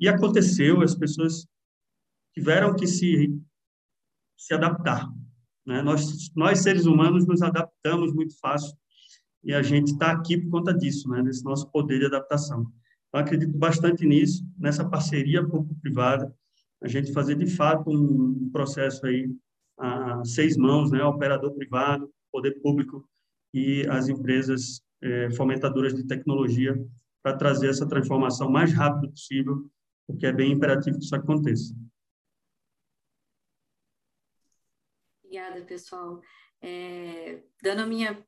[0.01, 1.46] E aconteceu, as pessoas
[2.34, 3.38] tiveram que se,
[4.36, 5.07] se adaptar.
[5.66, 5.82] Né?
[5.82, 8.74] Nós, nós, seres humanos, nos adaptamos muito fácil
[9.44, 11.22] e a gente está aqui por conta disso, né?
[11.22, 12.66] desse nosso poder de adaptação.
[13.12, 16.34] Eu acredito bastante nisso, nessa parceria público-privada,
[16.82, 19.30] a gente fazer de fato um processo aí
[19.78, 21.05] a seis mãos, né?
[21.05, 23.07] operador privado, poder público
[23.53, 26.74] e as empresas é, fomentadoras de tecnologia
[27.22, 29.70] para trazer essa transformação mais rápido possível,
[30.07, 31.74] porque é bem imperativo que isso aconteça.
[35.24, 36.20] Obrigada, pessoal.
[36.61, 38.24] É, dando a minha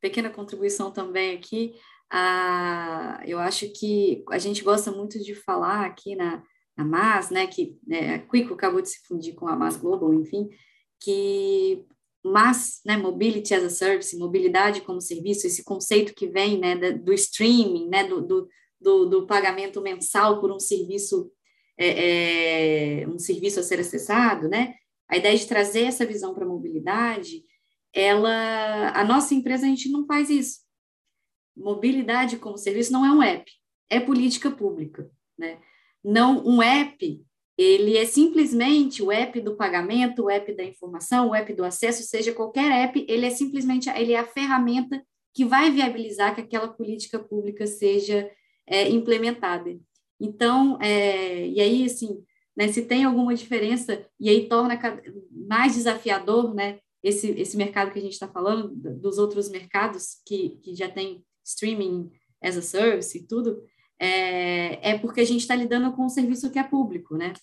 [0.00, 1.74] pequena contribuição também aqui,
[2.10, 6.42] a, eu acho que a gente gosta muito de falar aqui na,
[6.76, 10.12] na MAS, né, que né, a Quico acabou de se fundir com a MAS Global,
[10.14, 10.48] enfim,
[10.98, 11.86] que
[12.24, 17.12] mas, né, mobility as a service, mobilidade como serviço, esse conceito que vem, né, do
[17.14, 18.48] streaming, né, do, do,
[18.80, 21.30] do, do pagamento mensal por um serviço,
[21.78, 24.74] é, é, um serviço a ser acessado, né,
[25.08, 27.42] a ideia de trazer essa visão para a mobilidade,
[27.92, 30.60] ela, a nossa empresa, a gente não faz isso.
[31.56, 33.50] Mobilidade como serviço não é um app,
[33.88, 35.58] é política pública, né,
[36.04, 37.24] não, um app
[37.62, 42.02] ele é simplesmente o app do pagamento, o app da informação, o app do acesso,
[42.02, 45.04] seja qualquer app, ele é simplesmente ele é a ferramenta
[45.34, 48.30] que vai viabilizar que aquela política pública seja
[48.66, 49.78] é, implementada.
[50.18, 52.24] Então, é, e aí, assim,
[52.56, 54.78] né, se tem alguma diferença, e aí torna
[55.30, 60.58] mais desafiador, né, esse, esse mercado que a gente está falando, dos outros mercados que,
[60.62, 62.10] que já tem streaming
[62.42, 63.62] as a service e tudo,
[64.00, 67.34] é, é porque a gente está lidando com um serviço que é público, né?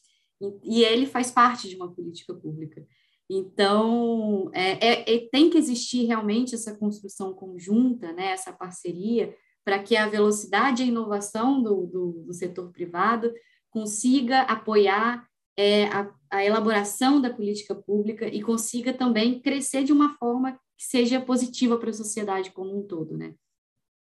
[0.42, 2.86] E, e, ele faz parte de uma política pública.
[3.30, 9.36] Então, é, é, é, tem que existir realmente essa construção conjunta, né, essa parceria,
[9.66, 13.34] para que a velocidade e a inovação do, do, do setor privado
[13.70, 15.28] consiga apoiar
[15.58, 20.86] é, a, a, elaboração da política pública e consiga também crescer de uma forma que
[20.86, 23.34] seja positiva para a sociedade como um todo, né?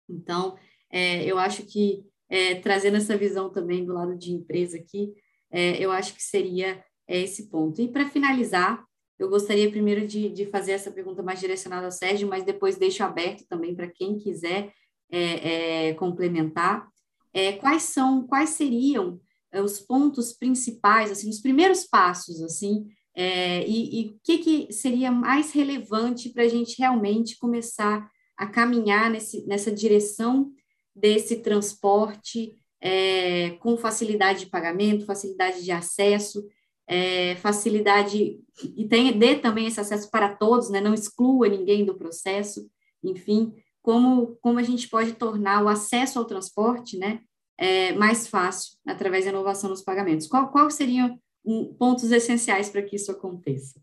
[0.07, 0.57] Então,
[0.89, 5.13] é, eu acho que é, trazendo essa visão também do lado de empresa aqui,
[5.51, 7.81] é, eu acho que seria é, esse ponto.
[7.81, 8.85] E para finalizar,
[9.17, 13.03] eu gostaria primeiro de, de, fazer essa pergunta mais direcionada ao Sérgio, mas depois deixo
[13.03, 14.71] aberto também para quem quiser
[15.11, 16.87] é, é, complementar.
[17.33, 19.19] É, quais são, quais seriam
[19.63, 22.85] os pontos principais, assim, os primeiros passos, assim,
[23.67, 28.07] e o que, que seria mais relevante para a gente realmente começar
[28.37, 30.51] a caminhar nesse, nessa direção
[30.99, 36.47] desse transporte é, com facilidade de pagamento, facilidade de acesso,
[36.87, 41.95] é, facilidade e tem, dê também esse acesso para todos, né, não exclua ninguém do
[41.95, 42.69] processo,
[43.03, 47.21] enfim, como, como a gente pode tornar o acesso ao transporte né,
[47.57, 50.27] é, mais fácil através da inovação nos pagamentos.
[50.27, 53.79] Qual, qual seriam um, pontos essenciais para que isso aconteça?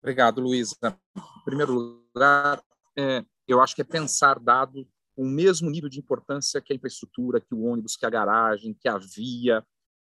[0.00, 0.76] Obrigado, Luísa.
[1.16, 2.62] Em primeiro lugar,
[2.96, 4.86] é, eu acho que é pensar dado
[5.18, 8.72] com o mesmo nível de importância que a infraestrutura, que o ônibus, que a garagem,
[8.72, 9.66] que a via.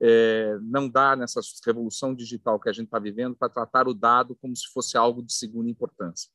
[0.02, 4.36] É, não dá nessa revolução digital que a gente está vivendo para tratar o dado
[4.36, 6.30] como se fosse algo de segunda importância.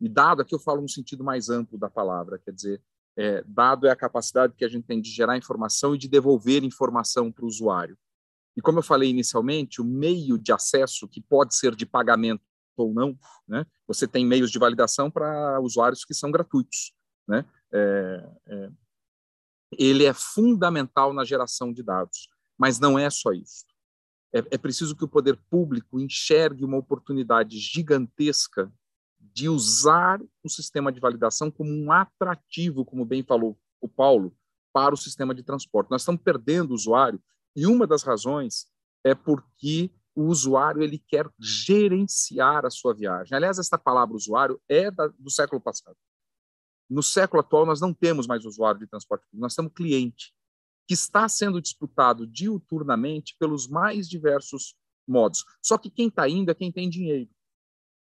[0.00, 2.82] E dado aqui eu falo no sentido mais amplo da palavra, quer dizer,
[3.18, 6.64] é, dado é a capacidade que a gente tem de gerar informação e de devolver
[6.64, 7.98] informação para o usuário.
[8.56, 12.42] E como eu falei inicialmente, o meio de acesso, que pode ser de pagamento
[12.78, 13.66] ou não, né?
[13.86, 16.94] você tem meios de validação para usuários que são gratuitos.
[17.28, 17.44] Né?
[17.72, 18.70] É, é,
[19.78, 23.64] ele é fundamental na geração de dados, mas não é só isso.
[24.32, 28.72] É, é preciso que o poder público enxergue uma oportunidade gigantesca
[29.18, 34.36] de usar o sistema de validação como um atrativo, como bem falou o Paulo,
[34.72, 35.90] para o sistema de transporte.
[35.90, 37.20] Nós estamos perdendo o usuário
[37.56, 38.66] e uma das razões
[39.04, 43.36] é porque o usuário ele quer gerenciar a sua viagem.
[43.36, 45.96] Aliás, esta palavra usuário é da, do século passado.
[46.90, 50.34] No século atual, nós não temos mais usuário de transporte público, nós temos cliente,
[50.88, 54.74] que está sendo disputado diuturnamente pelos mais diversos
[55.06, 55.44] modos.
[55.62, 57.30] Só que quem está indo é quem tem dinheiro.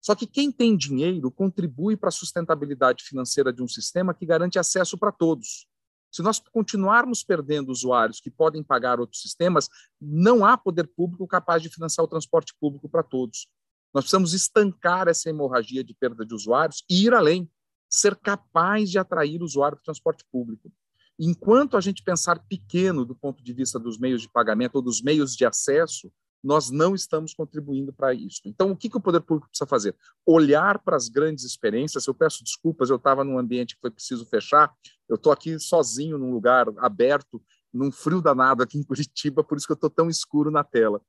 [0.01, 4.59] Só que quem tem dinheiro contribui para a sustentabilidade financeira de um sistema que garante
[4.59, 5.67] acesso para todos.
[6.11, 9.69] Se nós continuarmos perdendo usuários que podem pagar outros sistemas,
[9.99, 13.47] não há poder público capaz de financiar o transporte público para todos.
[13.93, 17.49] Nós precisamos estancar essa hemorragia de perda de usuários e ir além
[17.95, 20.71] ser capaz de atrair o usuário do transporte público.
[21.17, 25.01] Enquanto a gente pensar pequeno do ponto de vista dos meios de pagamento ou dos
[25.01, 26.11] meios de acesso,
[26.43, 28.41] nós não estamos contribuindo para isso.
[28.45, 29.95] Então, o que, que o poder público precisa fazer?
[30.23, 32.05] Olhar para as grandes experiências.
[32.05, 34.71] Eu peço desculpas, eu estava num ambiente que foi preciso fechar,
[35.09, 37.41] eu estou aqui sozinho num lugar aberto,
[37.73, 41.01] num frio danado aqui em Curitiba, por isso que eu estou tão escuro na tela.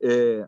[0.00, 0.46] É,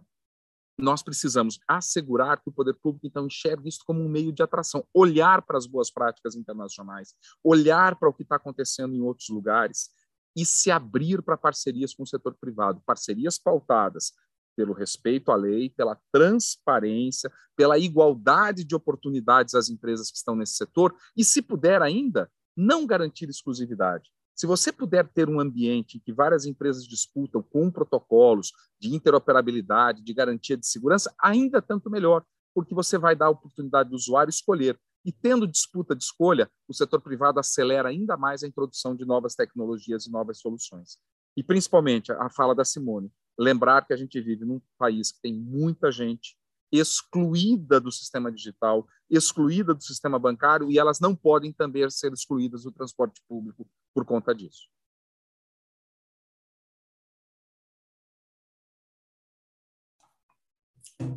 [0.79, 4.87] nós precisamos assegurar que o poder público, então, enxergue isso como um meio de atração,
[4.93, 9.89] olhar para as boas práticas internacionais, olhar para o que está acontecendo em outros lugares
[10.37, 14.13] e se abrir para parcerias com o setor privado, parcerias pautadas
[14.55, 20.55] pelo respeito à lei, pela transparência, pela igualdade de oportunidades às empresas que estão nesse
[20.55, 24.11] setor e, se puder ainda, não garantir exclusividade.
[24.37, 30.03] Se você puder ter um ambiente em que várias empresas disputam com protocolos de interoperabilidade,
[30.03, 32.23] de garantia de segurança, ainda tanto melhor,
[32.55, 34.79] porque você vai dar a oportunidade do usuário escolher.
[35.07, 39.35] E tendo disputa de escolha, o setor privado acelera ainda mais a introdução de novas
[39.35, 40.99] tecnologias e novas soluções.
[41.35, 45.33] E principalmente a fala da Simone, lembrar que a gente vive num país que tem
[45.33, 46.37] muita gente
[46.71, 52.65] excluída do sistema digital, excluída do sistema bancário, e elas não podem também ser excluídas
[52.65, 53.67] do transporte público
[53.97, 54.69] por conta disso.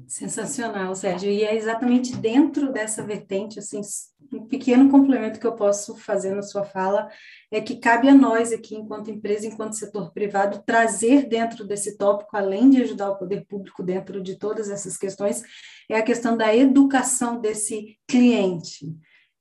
[0.07, 1.29] Sensacional, Sérgio.
[1.29, 3.81] E é exatamente dentro dessa vertente, assim,
[4.33, 7.09] um pequeno complemento que eu posso fazer na sua fala
[7.51, 12.35] é que cabe a nós aqui, enquanto empresa, enquanto setor privado, trazer dentro desse tópico,
[12.35, 15.43] além de ajudar o poder público dentro de todas essas questões,
[15.89, 18.85] é a questão da educação desse cliente,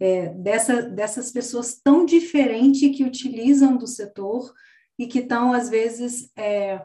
[0.00, 4.52] é, dessa, dessas pessoas tão diferentes que utilizam do setor
[4.98, 6.80] e que estão, às vezes, é,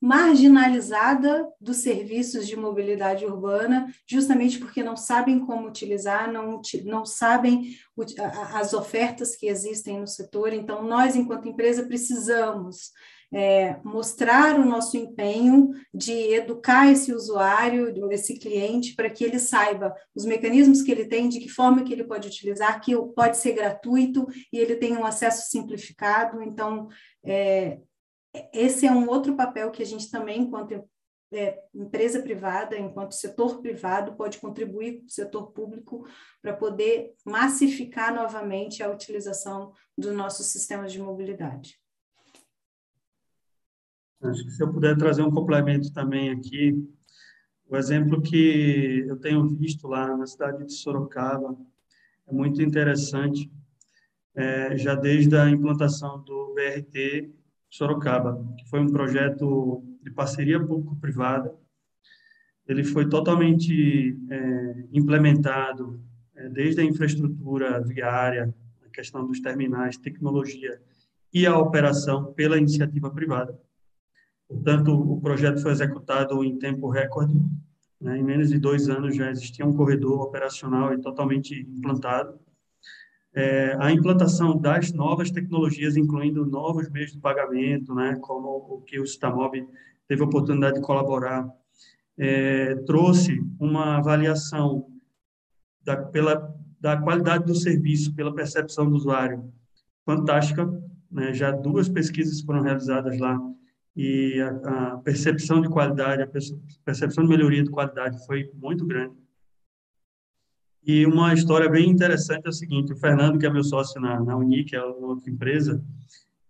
[0.00, 7.76] marginalizada dos serviços de mobilidade urbana, justamente porque não sabem como utilizar, não, não sabem
[8.52, 10.52] as ofertas que existem no setor.
[10.52, 12.90] Então, nós, enquanto empresa, precisamos
[13.32, 19.94] é, mostrar o nosso empenho de educar esse usuário, esse cliente, para que ele saiba
[20.14, 23.52] os mecanismos que ele tem, de que forma que ele pode utilizar, que pode ser
[23.52, 26.42] gratuito e ele tem um acesso simplificado.
[26.42, 26.88] Então,
[27.24, 27.78] é,
[28.52, 30.84] esse é um outro papel que a gente também, enquanto
[31.32, 36.06] é, empresa privada, enquanto setor privado, pode contribuir com o setor público
[36.42, 41.81] para poder massificar novamente a utilização dos nossos sistemas de mobilidade.
[44.22, 46.88] Acho que se eu puder trazer um complemento também aqui,
[47.68, 51.56] o exemplo que eu tenho visto lá na cidade de Sorocaba
[52.28, 53.50] é muito interessante,
[54.34, 57.32] é, já desde a implantação do BRT
[57.68, 61.52] Sorocaba, que foi um projeto de parceria público-privada.
[62.68, 66.00] Ele foi totalmente é, implementado
[66.36, 68.54] é, desde a infraestrutura viária,
[68.86, 70.80] a questão dos terminais, tecnologia
[71.34, 73.58] e a operação pela iniciativa privada.
[74.52, 77.34] Portanto, o projeto foi executado em tempo recorde.
[78.00, 78.18] Né?
[78.18, 82.38] Em menos de dois anos já existia um corredor operacional e totalmente implantado
[83.34, 89.00] é, a implantação das novas tecnologias, incluindo novos meios de pagamento, né, como o que
[89.00, 89.66] o Citamob
[90.06, 91.48] teve a oportunidade de colaborar,
[92.18, 94.86] é, trouxe uma avaliação
[95.82, 99.50] da, pela, da qualidade do serviço, pela percepção do usuário,
[100.04, 100.68] fantástica.
[101.10, 103.38] Né, já duas pesquisas foram realizadas lá
[103.94, 106.28] e a, a percepção de qualidade, a
[106.84, 109.14] percepção de melhoria de qualidade foi muito grande.
[110.84, 114.20] E uma história bem interessante é o seguinte: o Fernando, que é meu sócio na,
[114.20, 115.84] na Unic, é outra empresa,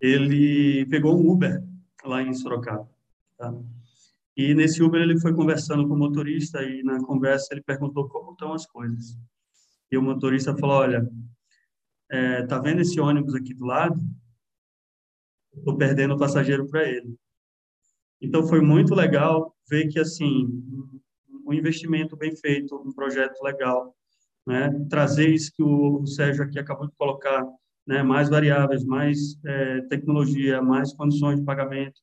[0.01, 1.63] ele pegou um Uber
[2.05, 2.89] lá em Sorocaba.
[3.37, 3.53] Tá?
[4.37, 8.33] E nesse Uber ele foi conversando com o motorista e na conversa ele perguntou como
[8.33, 9.19] estão as coisas.
[9.91, 11.07] E o motorista falou: Olha,
[12.11, 14.01] é, tá vendo esse ônibus aqui do lado?
[15.55, 17.15] Estou perdendo o passageiro para ele.
[18.23, 20.49] Então foi muito legal ver que assim
[21.45, 23.95] um investimento bem feito, um projeto legal
[24.47, 24.71] né?
[24.89, 27.45] trazer isso que o Sérgio aqui acabou de colocar,
[27.87, 28.03] né?
[28.03, 32.01] mais variáveis, mais é, tecnologia, mais condições de pagamento,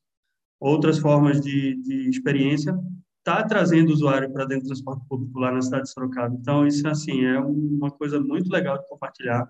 [0.59, 2.77] outras formas de, de experiência,
[3.19, 6.35] está trazendo usuário para dentro do transporte público lá na cidade de Sorocaba.
[6.35, 9.49] Então, isso assim é uma coisa muito legal de compartilhar.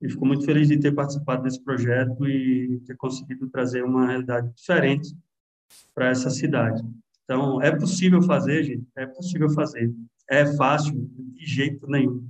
[0.00, 4.50] E fico muito feliz de ter participado desse projeto e ter conseguido trazer uma realidade
[4.54, 5.14] diferente
[5.94, 6.82] para essa cidade.
[7.24, 9.92] Então, é possível fazer, gente, é possível fazer
[10.30, 12.24] é fácil de jeito nenhum,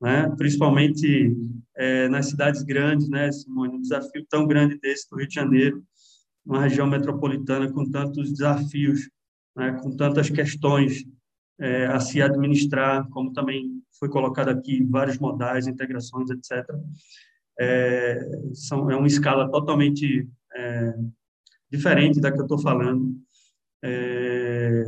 [0.00, 0.30] né?
[0.36, 1.34] Principalmente
[1.74, 3.78] é, nas cidades grandes, né, Simone?
[3.78, 5.82] Um desafio tão grande desse do Rio de Janeiro,
[6.44, 9.08] uma região metropolitana com tantos desafios,
[9.56, 11.04] né, com tantas questões
[11.58, 16.64] é, a se administrar, como também foi colocado aqui, vários modais, integrações, etc.
[17.58, 20.94] É, são, é uma escala totalmente é,
[21.70, 23.14] diferente da que eu estou falando.
[23.82, 24.84] É,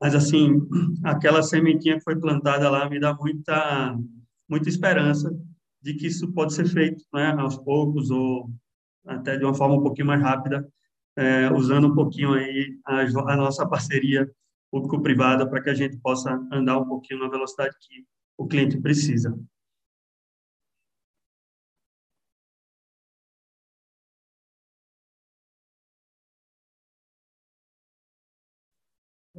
[0.00, 0.66] Mas, assim,
[1.04, 3.96] aquela sementinha que foi plantada lá me dá muita,
[4.48, 5.30] muita esperança
[5.82, 8.50] de que isso pode ser feito né, aos poucos ou
[9.06, 10.66] até de uma forma um pouquinho mais rápida,
[11.16, 14.30] é, usando um pouquinho aí a, a nossa parceria
[14.70, 18.04] público-privada para que a gente possa andar um pouquinho na velocidade que
[18.38, 19.36] o cliente precisa.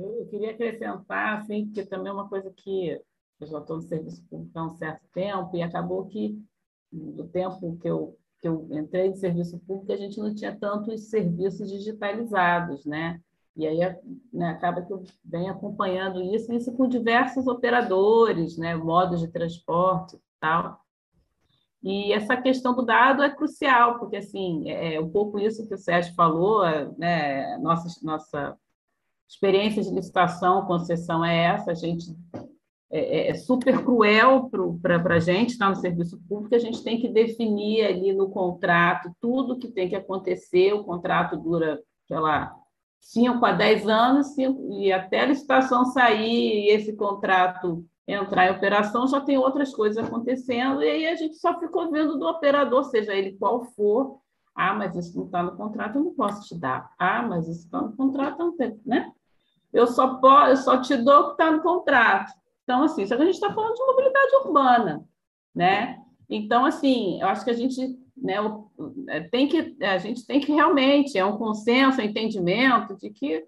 [0.02, 3.00] Eu queria acrescentar, assim, que também é uma coisa que
[3.40, 6.40] eu já estou no serviço público há um certo tempo e acabou que,
[6.92, 11.10] do tempo que eu, que eu entrei no serviço público, a gente não tinha tantos
[11.10, 13.20] serviços digitalizados, né?
[13.56, 13.80] E aí
[14.32, 20.16] né, acaba que eu venho acompanhando isso, isso com diversos operadores, né, modos de transporte
[20.16, 20.80] e tal.
[21.84, 25.74] E essa questão do dado é crucial, porque assim, é, é um pouco isso que
[25.74, 26.64] o Sérgio falou,
[26.98, 28.58] né, nossa, nossa
[29.32, 32.14] experiência de licitação, concessão é essa, a gente
[32.92, 34.50] é, é, é super cruel
[34.82, 38.30] para a gente estar tá no serviço público, a gente tem que definir ali no
[38.30, 42.54] contrato tudo que tem que acontecer, o contrato dura, sei lá,
[43.00, 48.52] 5 a 10 anos, cinco, e até a licitação sair e esse contrato entrar em
[48.52, 52.84] operação, já tem outras coisas acontecendo, e aí a gente só ficou vendo do operador,
[52.84, 54.20] seja ele qual for,
[54.54, 56.92] ah, mas isso não está no contrato, eu não posso te dar.
[57.00, 59.10] Ah, mas isso está no contrato, não tem, né?
[59.74, 62.34] Eu só, posso, eu só te dou o que está no contrato.
[62.64, 65.06] Então, assim, só que a gente está falando de mobilidade urbana,
[65.54, 66.02] né?
[66.30, 68.36] Então, assim, eu acho que a gente, né,
[69.10, 73.10] é, tem que, a gente tem que realmente, é um consenso, é um entendimento de
[73.10, 73.46] que,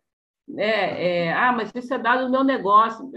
[0.58, 3.10] é, é, ah, mas isso é dado no meu negócio.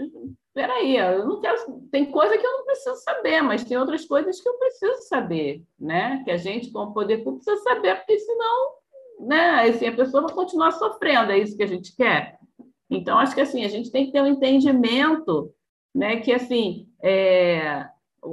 [0.47, 4.05] Espera aí, eu não quero, tem coisa que eu não preciso saber, mas tem outras
[4.05, 6.21] coisas que eu preciso saber, né?
[6.23, 8.71] Que a gente, como poder público, precisa saber, porque senão,
[9.19, 12.39] né, assim, a pessoa vai continuar sofrendo, é isso que a gente quer.
[12.89, 15.53] Então, acho que assim, a gente tem que ter um entendimento,
[15.93, 17.87] né, que assim, é,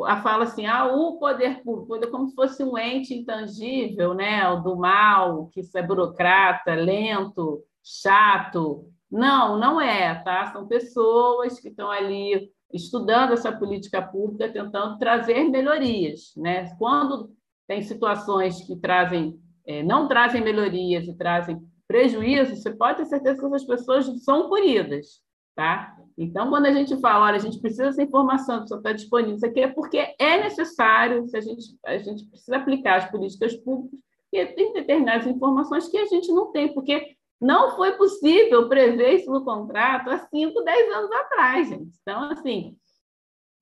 [0.06, 4.60] a fala assim, ah, o poder público, como se fosse um ente intangível, né, o
[4.60, 8.88] do mal, que isso é burocrata, lento, chato.
[9.10, 10.46] Não, não é, tá?
[10.46, 16.74] São pessoas que estão ali estudando essa política pública, tentando trazer melhorias, né?
[16.76, 17.30] Quando
[17.68, 21.62] tem situações que trazem, é, não trazem melhorias e trazem
[21.94, 25.22] prejuízo, você pode ter certeza que essas pessoas são punidas,
[25.54, 25.96] tá?
[26.18, 29.46] Então, quando a gente fala, olha, a gente precisa dessa informação, só está disponível, isso
[29.46, 33.96] aqui é porque é necessário, se a gente, a gente precisa aplicar as políticas públicas,
[34.32, 39.30] e tem determinadas informações que a gente não tem, porque não foi possível prever isso
[39.30, 41.96] no contrato há 5, 10 anos atrás, gente.
[42.02, 42.76] Então, assim,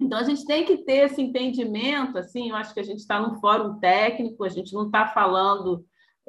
[0.00, 3.20] então a gente tem que ter esse entendimento, assim, eu acho que a gente está
[3.20, 5.84] num fórum técnico, a gente não está falando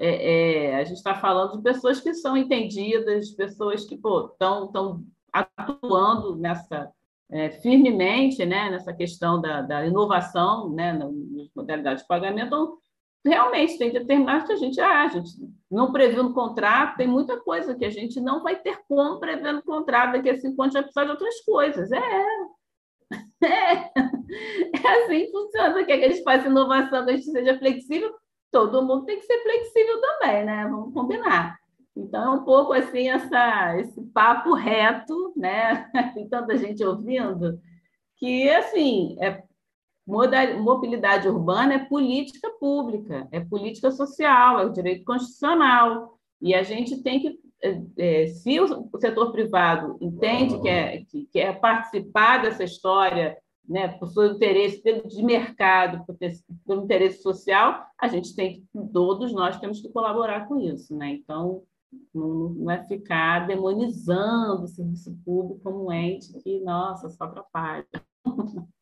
[0.05, 6.35] é, é, a gente está falando de pessoas que são entendidas, pessoas que estão atuando
[6.35, 6.91] nessa
[7.31, 11.09] é, firmemente né, nessa questão da, da inovação né, nas
[11.55, 12.47] modalidades de pagamento.
[12.47, 12.77] Então,
[13.25, 15.31] realmente tem determinados que a gente, ah, a gente
[15.71, 19.53] não previu no contrato, tem muita coisa que a gente não vai ter como prever
[19.53, 21.91] no contrato, daqui a cinco anos vai precisar de outras coisas.
[21.91, 21.99] É,
[23.43, 23.73] é,
[24.83, 25.85] é assim que funciona.
[25.85, 28.13] Quer que a gente faça inovação, que a gente seja flexível,
[28.53, 30.67] todo mundo tem que ser flexível também, né?
[30.69, 31.57] Vamos combinar.
[31.95, 35.89] Então, é um pouco assim essa, esse papo reto, né?
[36.13, 37.59] Tem tanta gente ouvindo,
[38.17, 39.43] que, assim, é
[40.05, 46.19] mobilidade urbana é política pública, é política social, é o direito constitucional.
[46.41, 51.25] E a gente tem que, é, é se o setor privado entende que é, que
[51.31, 53.37] quer participar dessa história
[53.67, 56.17] né, por seu interesse de mercado, por,
[56.65, 61.13] por interesse social, a gente tem todos nós temos que colaborar com isso, né?
[61.13, 61.63] Então
[62.13, 67.87] não, não é ficar demonizando o serviço público como um ente que, nossa, só atrapalha.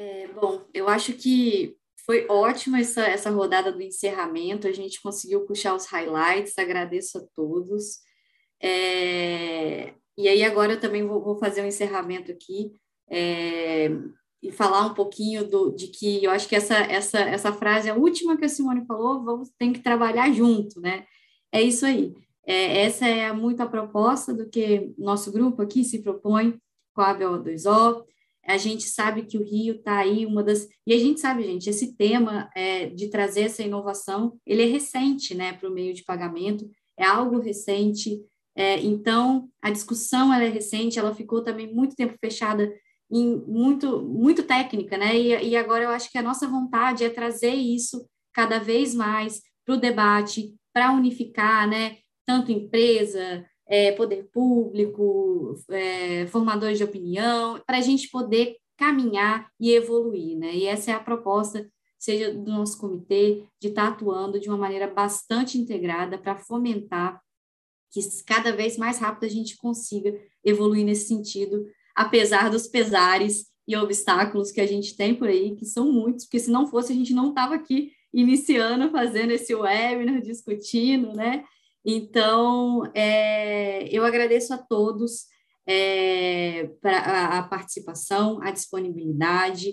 [0.00, 1.76] É, bom, eu acho que
[2.08, 7.20] foi ótima essa, essa rodada do encerramento, a gente conseguiu puxar os highlights, agradeço a
[7.34, 7.98] todos.
[8.62, 12.72] É, e aí agora eu também vou, vou fazer um encerramento aqui
[13.10, 13.90] é,
[14.42, 17.94] e falar um pouquinho do, de que eu acho que essa, essa, essa frase, a
[17.94, 21.04] última que a Simone falou, vamos tem que trabalhar junto, né?
[21.52, 22.14] É isso aí.
[22.46, 26.58] É, essa é muito a proposta do que nosso grupo aqui se propõe
[26.94, 28.02] com a ABO2O,
[28.48, 30.66] a gente sabe que o Rio está aí, uma das.
[30.86, 35.34] E a gente sabe, gente, esse tema é, de trazer essa inovação, ele é recente,
[35.34, 36.68] né, para o meio de pagamento,
[36.98, 38.22] é algo recente.
[38.56, 42.72] É, então, a discussão é recente, ela ficou também muito tempo fechada
[43.10, 45.16] em muito, muito técnica, né?
[45.16, 49.42] E, e agora eu acho que a nossa vontade é trazer isso cada vez mais
[49.64, 51.98] para o debate, para unificar, né?
[52.26, 59.72] Tanto empresa, é, poder público, é, formadores de opinião, para a gente poder caminhar e
[59.72, 60.54] evoluir, né?
[60.54, 64.56] E essa é a proposta, seja do nosso comitê, de estar tá atuando de uma
[64.56, 67.20] maneira bastante integrada para fomentar
[67.90, 73.76] que cada vez mais rápido a gente consiga evoluir nesse sentido, apesar dos pesares e
[73.76, 76.96] obstáculos que a gente tem por aí, que são muitos, porque se não fosse a
[76.96, 81.44] gente não estava aqui iniciando, fazendo esse webinar, discutindo, né?
[81.90, 85.24] Então, é, eu agradeço a todos
[85.66, 89.72] é, para a, a, participação, a disponibilidade.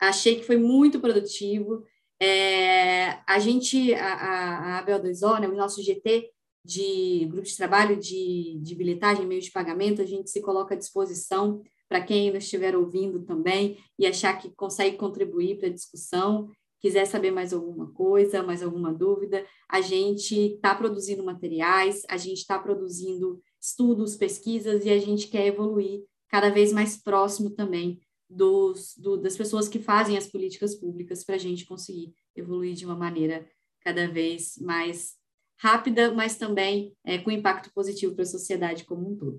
[0.00, 1.84] Achei que foi muito produtivo.
[2.20, 6.32] É, a gente, a, a, ABL2O, né, o nosso GT
[6.64, 10.76] de grupo de trabalho de, de bilhetagem, meio de pagamento, a gente se coloca à
[10.76, 16.50] disposição para quem ainda estiver ouvindo também e achar que consegue contribuir para a discussão
[16.82, 22.38] quiser saber mais alguma coisa, mais alguma dúvida, a gente está produzindo materiais, a gente
[22.38, 28.96] está produzindo estudos, pesquisas e a gente quer evoluir cada vez mais próximo também dos,
[28.96, 32.96] do, das pessoas que fazem as políticas públicas para a gente conseguir evoluir de uma
[32.96, 33.48] maneira
[33.80, 35.14] cada vez mais
[35.58, 39.38] rápida, mas também é, com impacto positivo para a sociedade como um todo.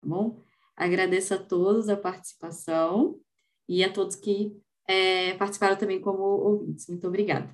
[0.00, 0.42] Tá bom?
[0.74, 3.20] Agradeço a todos a participação
[3.68, 4.56] e a todos que
[4.90, 6.88] é, participaram também como ouvintes.
[6.88, 7.48] Muito obrigada.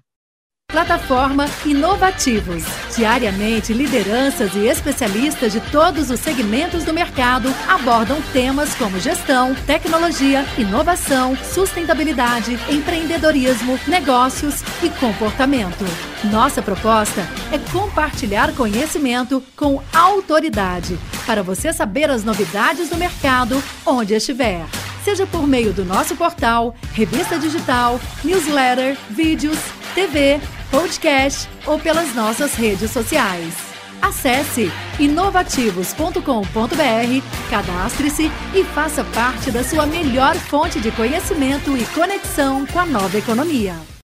[0.68, 2.64] Plataforma Inovativos.
[2.96, 10.44] Diariamente, lideranças e especialistas de todos os segmentos do mercado abordam temas como gestão, tecnologia,
[10.58, 15.84] inovação, sustentabilidade, empreendedorismo, negócios e comportamento.
[16.24, 17.20] Nossa proposta
[17.52, 24.66] é compartilhar conhecimento com autoridade para você saber as novidades do mercado onde estiver
[25.06, 29.56] seja por meio do nosso portal, revista digital, newsletter, vídeos,
[29.94, 33.54] TV, podcast ou pelas nossas redes sociais.
[34.02, 34.68] Acesse
[34.98, 42.84] inovativos.com.br, cadastre-se e faça parte da sua melhor fonte de conhecimento e conexão com a
[42.84, 43.76] nova economia.